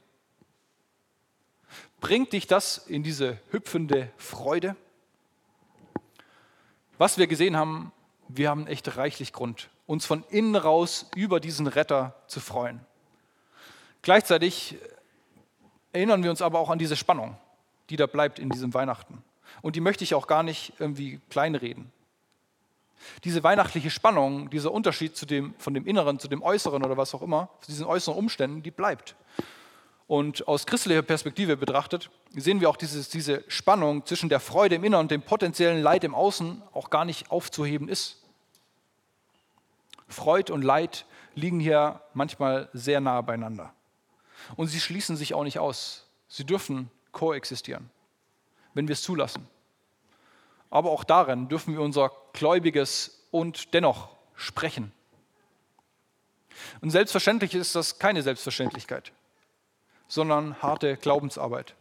Bringt 2.01 2.33
dich 2.33 2.47
das 2.47 2.79
in 2.79 3.03
diese 3.03 3.39
hüpfende 3.51 4.11
Freude? 4.17 4.77
Was 6.99 7.19
wir 7.19 7.27
gesehen 7.27 7.57
haben, 7.57 7.93
wir 8.29 8.51
haben 8.51 8.67
echt 8.67 8.97
reichlich 8.97 9.33
Grund, 9.33 9.71
uns 9.87 10.07
von 10.07 10.25
innen 10.31 10.57
raus 10.57 11.07
über 11.17 11.41
diesen 11.41 11.67
Retter 11.67 12.15
zu 12.27 12.41
freuen. 12.41 12.81
Gleichzeitig 14.03 14.77
erinnern 15.93 16.23
wir 16.23 16.31
uns 16.31 16.43
aber 16.43 16.59
auch 16.59 16.71
an 16.71 16.79
diese 16.79 16.97
Spannung, 16.97 17.37
die 17.89 17.97
da 17.97 18.07
bleibt 18.07 18.39
in 18.39 18.51
diesem 18.51 18.75
Weihnachten. 18.75 19.25
Und 19.63 19.77
die 19.77 19.81
möchte 19.81 20.05
ich 20.05 20.15
auch 20.15 20.27
gar 20.27 20.43
nicht 20.43 20.75
irgendwie 20.79 21.21
kleinreden. 21.31 21.91
Diese 23.25 23.43
weihnachtliche 23.43 23.91
Spannung, 23.91 24.51
dieser 24.51 24.73
Unterschied 24.73 25.17
zu 25.17 25.27
dem, 25.27 25.55
von 25.59 25.75
dem 25.75 25.87
Inneren 25.87 26.19
zu 26.19 26.29
dem 26.29 26.43
Äußeren 26.43 26.85
oder 26.85 26.97
was 26.97 27.15
auch 27.15 27.23
immer, 27.23 27.49
zu 27.61 27.71
diesen 27.71 27.87
äußeren 27.87 28.17
Umständen, 28.17 28.63
die 28.63 28.71
bleibt. 28.71 29.17
Und 30.07 30.47
aus 30.47 30.67
christlicher 30.67 31.03
Perspektive 31.03 31.57
betrachtet 31.57 32.11
sehen 32.35 32.61
wir 32.61 32.69
auch 32.69 32.77
dieses, 32.77 33.09
diese 33.09 33.43
Spannung 33.49 34.05
zwischen 34.05 34.29
der 34.29 34.41
Freude 34.41 34.75
im 34.75 34.85
Inneren 34.85 35.05
und 35.05 35.11
dem 35.11 35.23
potenziellen 35.23 35.83
Leid 35.83 36.05
im 36.05 36.15
Außen 36.15 36.63
auch 36.73 36.91
gar 36.91 37.05
nicht 37.05 37.31
aufzuheben 37.31 37.89
ist. 37.89 38.23
Freud 40.09 40.53
und 40.53 40.63
Leid 40.63 41.07
liegen 41.35 41.59
hier 41.59 42.03
manchmal 42.13 42.69
sehr 42.73 43.01
nahe 43.01 43.23
beieinander. 43.23 43.73
Und 44.57 44.67
sie 44.67 44.81
schließen 44.81 45.17
sich 45.17 45.35
auch 45.35 45.45
nicht 45.45 45.59
aus. 45.59 46.07
Sie 46.29 46.45
dürfen 46.45 46.91
koexistieren, 47.13 47.91
wenn 48.75 48.89
wir 48.89 48.93
es 48.93 49.03
zulassen. 49.03 49.49
Aber 50.71 50.91
auch 50.91 51.05
darin 51.05 51.49
dürfen 51.49 51.73
wir 51.73 51.81
unser 51.81 52.11
Gläubiges 52.35 53.27
und 53.31 53.73
dennoch 53.73 54.11
sprechen. 54.35 54.93
Und 56.83 56.91
selbstverständlich 56.91 57.55
ist 57.55 57.75
das 57.75 57.99
keine 57.99 58.23
Selbstverständlichkeit, 58.23 59.13
sondern 60.09 60.61
harte 60.61 60.97
Glaubensarbeit. 60.97 61.75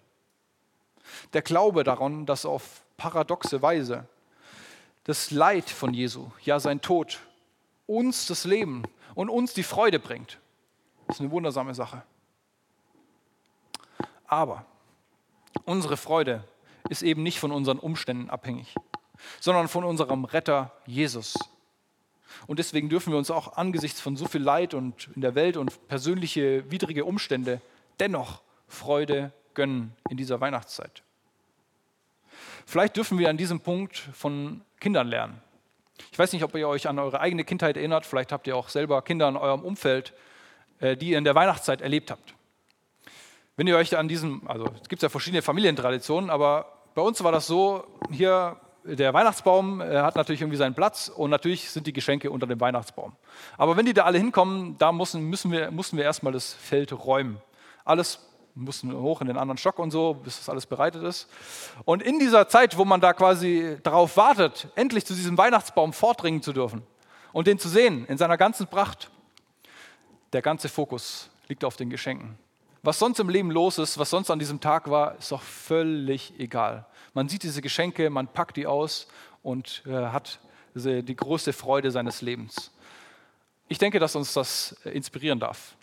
Der 1.34 1.42
Glaube 1.42 1.84
daran, 1.84 2.26
dass 2.26 2.46
auf 2.46 2.84
paradoxe 2.98 3.62
Weise 3.62 4.08
das 5.04 5.32
Leid 5.32 5.70
von 5.70 5.94
Jesu, 5.94 6.32
ja 6.42 6.60
sein 6.60 6.80
Tod, 6.80 7.20
uns 7.88 8.26
das 8.28 8.46
Leben 8.46 8.84
und 9.16 9.30
uns 9.30 9.54
die 9.54 9.64
Freude 9.64 10.00
bringt, 10.00 10.40
ist 11.08 11.20
eine 11.20 11.32
wundersame 11.32 11.76
Sache. 11.76 12.04
Aber 14.28 14.66
unsere 15.66 15.98
Freude 15.98 16.44
ist 16.90 17.04
eben 17.04 17.24
nicht 17.24 17.40
von 17.40 17.52
unseren 17.52 17.80
Umständen 17.80 18.30
abhängig, 18.30 18.76
sondern 19.40 19.68
von 19.68 19.84
unserem 19.84 20.26
Retter 20.26 20.72
Jesus. 20.86 21.36
Und 22.48 22.60
deswegen 22.60 22.90
dürfen 22.90 23.12
wir 23.12 23.18
uns 23.18 23.32
auch 23.32 23.58
angesichts 23.58 24.02
von 24.02 24.16
so 24.16 24.26
viel 24.26 24.42
Leid 24.42 24.74
und 24.74 25.10
in 25.16 25.22
der 25.22 25.36
Welt 25.36 25.58
und 25.58 25.88
persönliche 25.88 26.70
widrige 26.72 27.06
Umstände 27.06 27.62
dennoch 28.00 28.42
Freude 28.68 29.32
gönnen 29.54 29.96
in 30.10 30.18
dieser 30.18 30.42
Weihnachtszeit. 30.42 31.04
Vielleicht 32.66 32.98
dürfen 32.98 33.20
wir 33.20 33.30
an 33.30 33.38
diesem 33.38 33.60
Punkt 33.60 33.98
von 34.14 34.62
Kindern 34.80 35.08
lernen. 35.08 35.42
Ich 36.12 36.18
weiß 36.18 36.34
nicht, 36.34 36.44
ob 36.44 36.56
ihr 36.56 36.68
euch 36.68 36.88
an 36.88 36.98
eure 37.00 37.20
eigene 37.20 37.44
Kindheit 37.44 37.78
erinnert, 37.78 38.06
vielleicht 38.06 38.32
habt 38.32 38.48
ihr 38.48 38.56
auch 38.56 38.70
selber 38.70 39.02
Kinder 39.02 39.28
in 39.30 39.38
eurem 39.38 39.62
Umfeld, 39.62 40.14
äh, 40.80 40.98
die 40.98 41.10
ihr 41.10 41.18
in 41.18 41.24
der 41.24 41.36
Weihnachtszeit 41.36 41.82
erlebt 41.82 42.10
habt. 42.10 42.34
Wenn 43.56 43.68
ihr 43.68 43.78
euch 43.78 43.96
an 43.96 44.08
diesem, 44.08 44.48
also 44.48 44.66
es 44.82 44.90
gibt 44.90 45.04
ja 45.04 45.10
verschiedene 45.10 45.44
Familientraditionen, 45.44 46.30
aber 46.32 46.80
bei 46.96 47.02
uns 47.02 47.24
war 47.24 47.32
das 47.32 47.46
so, 47.46 47.86
hier 48.12 48.60
der 48.84 49.14
Weihnachtsbaum 49.14 49.82
äh, 49.82 50.00
hat 50.00 50.16
natürlich 50.16 50.42
irgendwie 50.42 50.58
seinen 50.58 50.76
Platz 50.76 51.10
und 51.10 51.30
natürlich 51.30 51.70
sind 51.70 51.88
die 51.88 51.94
Geschenke 51.94 52.30
unter 52.30 52.48
dem 52.48 52.60
Weihnachtsbaum. 52.60 53.14
Aber 53.58 53.78
wenn 53.78 53.86
die 53.86 53.94
da 53.94 54.04
alle 54.04 54.18
hinkommen, 54.18 54.78
da 54.78 54.92
müssen, 54.92 55.24
müssen 55.30 55.52
wir, 55.52 55.72
mussten 55.72 55.98
wir 55.98 56.04
erstmal 56.04 56.34
das 56.34 56.54
Feld 56.54 56.92
räumen. 56.92 57.42
Alles 57.86 58.20
mussten 58.56 58.94
hoch 58.94 59.22
in 59.22 59.28
den 59.28 59.38
anderen 59.38 59.58
Stock 59.58 59.80
und 59.80 59.92
so, 59.92 60.14
bis 60.14 60.38
das 60.38 60.50
alles 60.50 60.66
bereitet 60.66 61.04
ist. 61.04 61.28
Und 61.86 62.04
in 62.04 62.20
dieser 62.20 62.48
Zeit, 62.48 62.78
wo 62.78 62.86
man 62.86 63.02
da 63.02 63.14
quasi 63.14 63.78
darauf 63.84 64.16
wartet, 64.18 64.68
endlich 64.76 65.06
zu 65.06 65.14
diesem 65.14 65.38
Weihnachtsbaum 65.38 65.94
vordringen 65.94 66.42
zu 66.42 66.54
dürfen 66.54 66.84
und 67.32 67.48
den 67.48 67.58
zu 67.58 67.70
sehen 67.70 68.06
in 68.06 68.18
seiner 68.18 68.38
ganzen 68.38 68.68
Pracht, 68.68 69.10
der 70.34 70.42
ganze 70.42 70.70
Fokus 70.70 71.30
liegt 71.48 71.64
auf 71.66 71.76
den 71.76 71.90
Geschenken. 71.90 72.38
Was 72.86 73.00
sonst 73.00 73.20
im 73.22 73.30
Leben 73.30 73.50
los 73.50 73.78
ist, 73.78 73.98
was 73.98 74.10
sonst 74.10 74.30
an 74.30 74.40
diesem 74.40 74.60
Tag 74.60 74.90
war, 74.90 75.18
ist 75.18 75.32
doch 75.32 75.42
völlig 75.42 76.38
egal. 76.38 76.86
Man 77.14 77.30
sieht 77.30 77.44
diese 77.44 77.62
Geschenke, 77.62 78.10
man 78.10 78.28
packt 78.28 78.58
die 78.58 78.68
aus 78.68 79.08
und 79.42 79.84
äh, 79.86 80.08
hat 80.08 80.42
die 80.76 81.16
größte 81.16 81.54
Freude 81.54 81.92
seines 81.92 82.22
Lebens. 82.22 82.72
Ich 83.70 83.78
denke, 83.78 84.00
dass 84.00 84.18
uns 84.18 84.34
das 84.34 84.76
äh, 84.84 84.90
inspirieren 84.90 85.40
darf, 85.40 85.76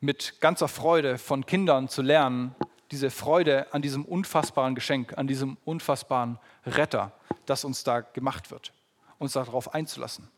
mit 0.00 0.38
ganzer 0.40 0.68
Freude 0.68 1.16
von 1.16 1.46
Kindern 1.46 1.88
zu 1.88 2.02
lernen, 2.02 2.54
diese 2.90 3.10
Freude 3.10 3.72
an 3.72 3.80
diesem 3.80 4.04
unfassbaren 4.04 4.74
Geschenk, 4.74 5.16
an 5.16 5.28
diesem 5.28 5.56
unfassbaren 5.64 6.38
Retter, 6.66 7.12
das 7.46 7.64
uns 7.64 7.84
da 7.84 8.00
gemacht 8.00 8.50
wird, 8.50 8.74
uns 9.18 9.32
darauf 9.32 9.72
einzulassen. 9.72 10.28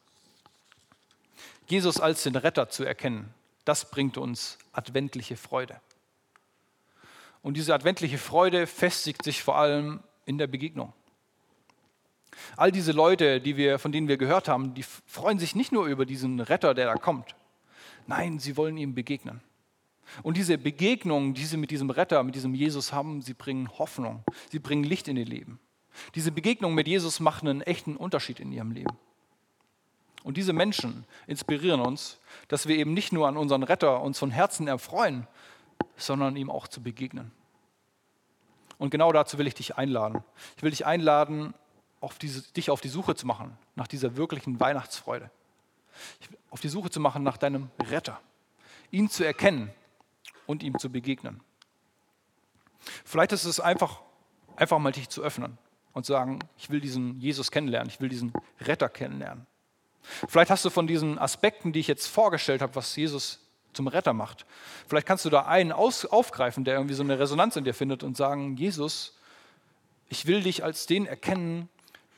Jesus 1.66 1.98
als 1.98 2.22
den 2.22 2.36
Retter 2.36 2.68
zu 2.68 2.84
erkennen, 2.84 3.34
das 3.64 3.90
bringt 3.90 4.16
uns 4.16 4.58
adventliche 4.72 5.36
Freude. 5.36 5.80
Und 7.42 7.56
diese 7.56 7.74
adventliche 7.74 8.18
Freude 8.18 8.66
festigt 8.66 9.24
sich 9.24 9.42
vor 9.42 9.56
allem 9.56 10.00
in 10.26 10.38
der 10.38 10.46
Begegnung. 10.46 10.92
All 12.56 12.70
diese 12.70 12.92
Leute, 12.92 13.40
die 13.40 13.56
wir, 13.56 13.78
von 13.78 13.92
denen 13.92 14.08
wir 14.08 14.16
gehört 14.16 14.48
haben, 14.48 14.74
die 14.74 14.82
freuen 14.82 15.38
sich 15.38 15.54
nicht 15.54 15.72
nur 15.72 15.86
über 15.86 16.06
diesen 16.06 16.40
Retter, 16.40 16.74
der 16.74 16.86
da 16.86 16.94
kommt. 16.94 17.34
Nein, 18.06 18.38
sie 18.38 18.56
wollen 18.56 18.76
ihm 18.76 18.94
begegnen. 18.94 19.40
Und 20.22 20.36
diese 20.36 20.58
Begegnungen, 20.58 21.34
die 21.34 21.44
sie 21.44 21.56
mit 21.56 21.70
diesem 21.70 21.90
Retter, 21.90 22.22
mit 22.22 22.34
diesem 22.34 22.54
Jesus 22.54 22.92
haben, 22.92 23.22
sie 23.22 23.34
bringen 23.34 23.68
Hoffnung, 23.78 24.24
sie 24.50 24.58
bringen 24.58 24.84
Licht 24.84 25.08
in 25.08 25.16
ihr 25.16 25.24
Leben. 25.24 25.60
Diese 26.14 26.32
Begegnungen 26.32 26.74
mit 26.74 26.88
Jesus 26.88 27.20
machen 27.20 27.48
einen 27.48 27.62
echten 27.62 27.96
Unterschied 27.96 28.40
in 28.40 28.52
ihrem 28.52 28.72
Leben. 28.72 28.96
Und 30.22 30.36
diese 30.36 30.52
Menschen 30.52 31.04
inspirieren 31.26 31.80
uns, 31.80 32.18
dass 32.48 32.68
wir 32.68 32.76
eben 32.76 32.92
nicht 32.92 33.12
nur 33.12 33.26
an 33.26 33.36
unseren 33.36 33.62
Retter 33.62 34.02
uns 34.02 34.18
von 34.18 34.30
Herzen 34.30 34.68
erfreuen, 34.68 35.26
sondern 35.96 36.36
ihm 36.36 36.50
auch 36.50 36.68
zu 36.68 36.82
begegnen. 36.82 37.32
Und 38.78 38.90
genau 38.90 39.12
dazu 39.12 39.38
will 39.38 39.46
ich 39.46 39.54
dich 39.54 39.76
einladen. 39.76 40.22
Ich 40.56 40.62
will 40.62 40.70
dich 40.70 40.86
einladen, 40.86 41.54
auf 42.00 42.18
diese, 42.18 42.50
dich 42.52 42.70
auf 42.70 42.80
die 42.80 42.88
Suche 42.88 43.14
zu 43.14 43.26
machen 43.26 43.56
nach 43.74 43.86
dieser 43.86 44.16
wirklichen 44.16 44.58
Weihnachtsfreude. 44.58 45.30
Auf 46.50 46.60
die 46.60 46.68
Suche 46.68 46.90
zu 46.90 47.00
machen 47.00 47.22
nach 47.22 47.36
deinem 47.36 47.70
Retter. 47.90 48.20
Ihn 48.90 49.10
zu 49.10 49.24
erkennen 49.24 49.70
und 50.46 50.62
ihm 50.62 50.78
zu 50.78 50.90
begegnen. 50.90 51.40
Vielleicht 53.04 53.32
ist 53.32 53.44
es 53.44 53.60
einfach, 53.60 54.00
einfach 54.56 54.78
mal 54.78 54.92
dich 54.92 55.08
zu 55.08 55.22
öffnen 55.22 55.58
und 55.92 56.06
zu 56.06 56.12
sagen, 56.12 56.38
ich 56.56 56.70
will 56.70 56.80
diesen 56.80 57.20
Jesus 57.20 57.50
kennenlernen, 57.50 57.90
ich 57.90 58.00
will 58.00 58.08
diesen 58.08 58.32
Retter 58.60 58.88
kennenlernen. 58.88 59.46
Vielleicht 60.28 60.50
hast 60.50 60.64
du 60.64 60.70
von 60.70 60.86
diesen 60.86 61.18
Aspekten, 61.18 61.72
die 61.72 61.80
ich 61.80 61.88
jetzt 61.88 62.06
vorgestellt 62.06 62.62
habe, 62.62 62.74
was 62.74 62.96
Jesus 62.96 63.40
zum 63.72 63.86
Retter 63.86 64.12
macht, 64.12 64.46
vielleicht 64.88 65.06
kannst 65.06 65.24
du 65.24 65.30
da 65.30 65.42
einen 65.46 65.72
aufgreifen, 65.72 66.64
der 66.64 66.74
irgendwie 66.74 66.94
so 66.94 67.02
eine 67.02 67.18
Resonanz 67.18 67.56
in 67.56 67.64
dir 67.64 67.74
findet 67.74 68.02
und 68.02 68.16
sagen, 68.16 68.56
Jesus, 68.56 69.16
ich 70.08 70.26
will 70.26 70.42
dich 70.42 70.64
als 70.64 70.86
den 70.86 71.06
erkennen, 71.06 71.68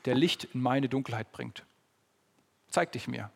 der 0.05 0.15
Licht 0.15 0.45
in 0.45 0.61
meine 0.61 0.89
Dunkelheit 0.89 1.31
bringt. 1.31 1.63
Zeig 2.69 2.91
dich 2.91 3.07
mir. 3.07 3.29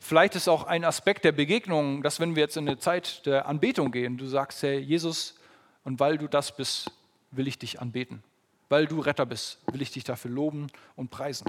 Vielleicht 0.00 0.34
ist 0.34 0.48
auch 0.48 0.64
ein 0.64 0.84
Aspekt 0.84 1.24
der 1.24 1.32
Begegnung, 1.32 2.02
dass 2.02 2.18
wenn 2.18 2.34
wir 2.34 2.42
jetzt 2.42 2.56
in 2.56 2.68
eine 2.68 2.78
Zeit 2.78 3.24
der 3.26 3.46
Anbetung 3.46 3.92
gehen, 3.92 4.18
du 4.18 4.26
sagst, 4.26 4.62
Herr 4.62 4.78
Jesus, 4.78 5.36
und 5.84 6.00
weil 6.00 6.18
du 6.18 6.26
das 6.26 6.56
bist, 6.56 6.90
will 7.30 7.46
ich 7.46 7.58
dich 7.58 7.80
anbeten. 7.80 8.22
Weil 8.68 8.86
du 8.86 9.00
Retter 9.00 9.26
bist, 9.26 9.58
will 9.70 9.82
ich 9.82 9.92
dich 9.92 10.04
dafür 10.04 10.30
loben 10.30 10.66
und 10.96 11.10
preisen. 11.10 11.46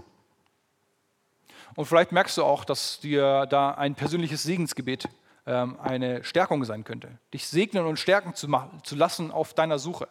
Und 1.76 1.86
vielleicht 1.86 2.12
merkst 2.12 2.38
du 2.38 2.44
auch, 2.44 2.66
dass 2.66 3.00
dir 3.00 3.46
da 3.48 3.72
ein 3.72 3.96
persönliches 3.96 4.44
Segensgebet 4.44 5.08
ähm, 5.46 5.80
eine 5.80 6.24
Stärkung 6.24 6.64
sein 6.66 6.84
könnte. 6.84 7.18
Dich 7.34 7.48
segnen 7.48 7.86
und 7.86 7.98
stärken 7.98 8.36
zu, 8.36 8.48
zu 8.84 8.96
lassen 8.96 9.32
auf 9.32 9.54
deiner 9.54 9.80
Suche. 9.80 10.08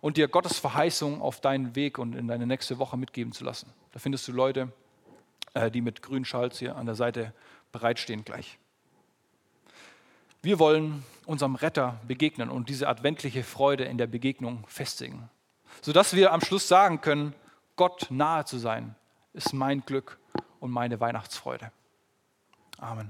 Und 0.00 0.16
dir 0.16 0.28
Gottes 0.28 0.58
Verheißung 0.58 1.22
auf 1.22 1.40
deinen 1.40 1.74
Weg 1.74 1.98
und 1.98 2.14
in 2.14 2.28
deine 2.28 2.46
nächste 2.46 2.78
Woche 2.78 2.96
mitgeben 2.96 3.32
zu 3.32 3.44
lassen. 3.44 3.72
Da 3.92 3.98
findest 3.98 4.28
du 4.28 4.32
Leute, 4.32 4.72
äh, 5.54 5.70
die 5.70 5.80
mit 5.80 6.02
grünen 6.02 6.24
Schals 6.24 6.58
hier 6.58 6.76
an 6.76 6.86
der 6.86 6.94
Seite 6.94 7.32
bereitstehen 7.72 8.24
gleich. 8.24 8.58
Wir 10.40 10.58
wollen 10.60 11.04
unserem 11.26 11.56
Retter 11.56 12.00
begegnen 12.06 12.48
und 12.48 12.68
diese 12.68 12.88
adventliche 12.88 13.42
Freude 13.42 13.84
in 13.84 13.98
der 13.98 14.06
Begegnung 14.06 14.64
festigen, 14.68 15.28
sodass 15.82 16.14
wir 16.14 16.32
am 16.32 16.40
Schluss 16.40 16.68
sagen 16.68 17.00
können, 17.00 17.34
Gott 17.74 18.06
nahe 18.10 18.44
zu 18.44 18.58
sein, 18.58 18.94
ist 19.32 19.52
mein 19.52 19.84
Glück 19.84 20.18
und 20.60 20.70
meine 20.70 21.00
Weihnachtsfreude. 21.00 21.70
Amen. 22.78 23.08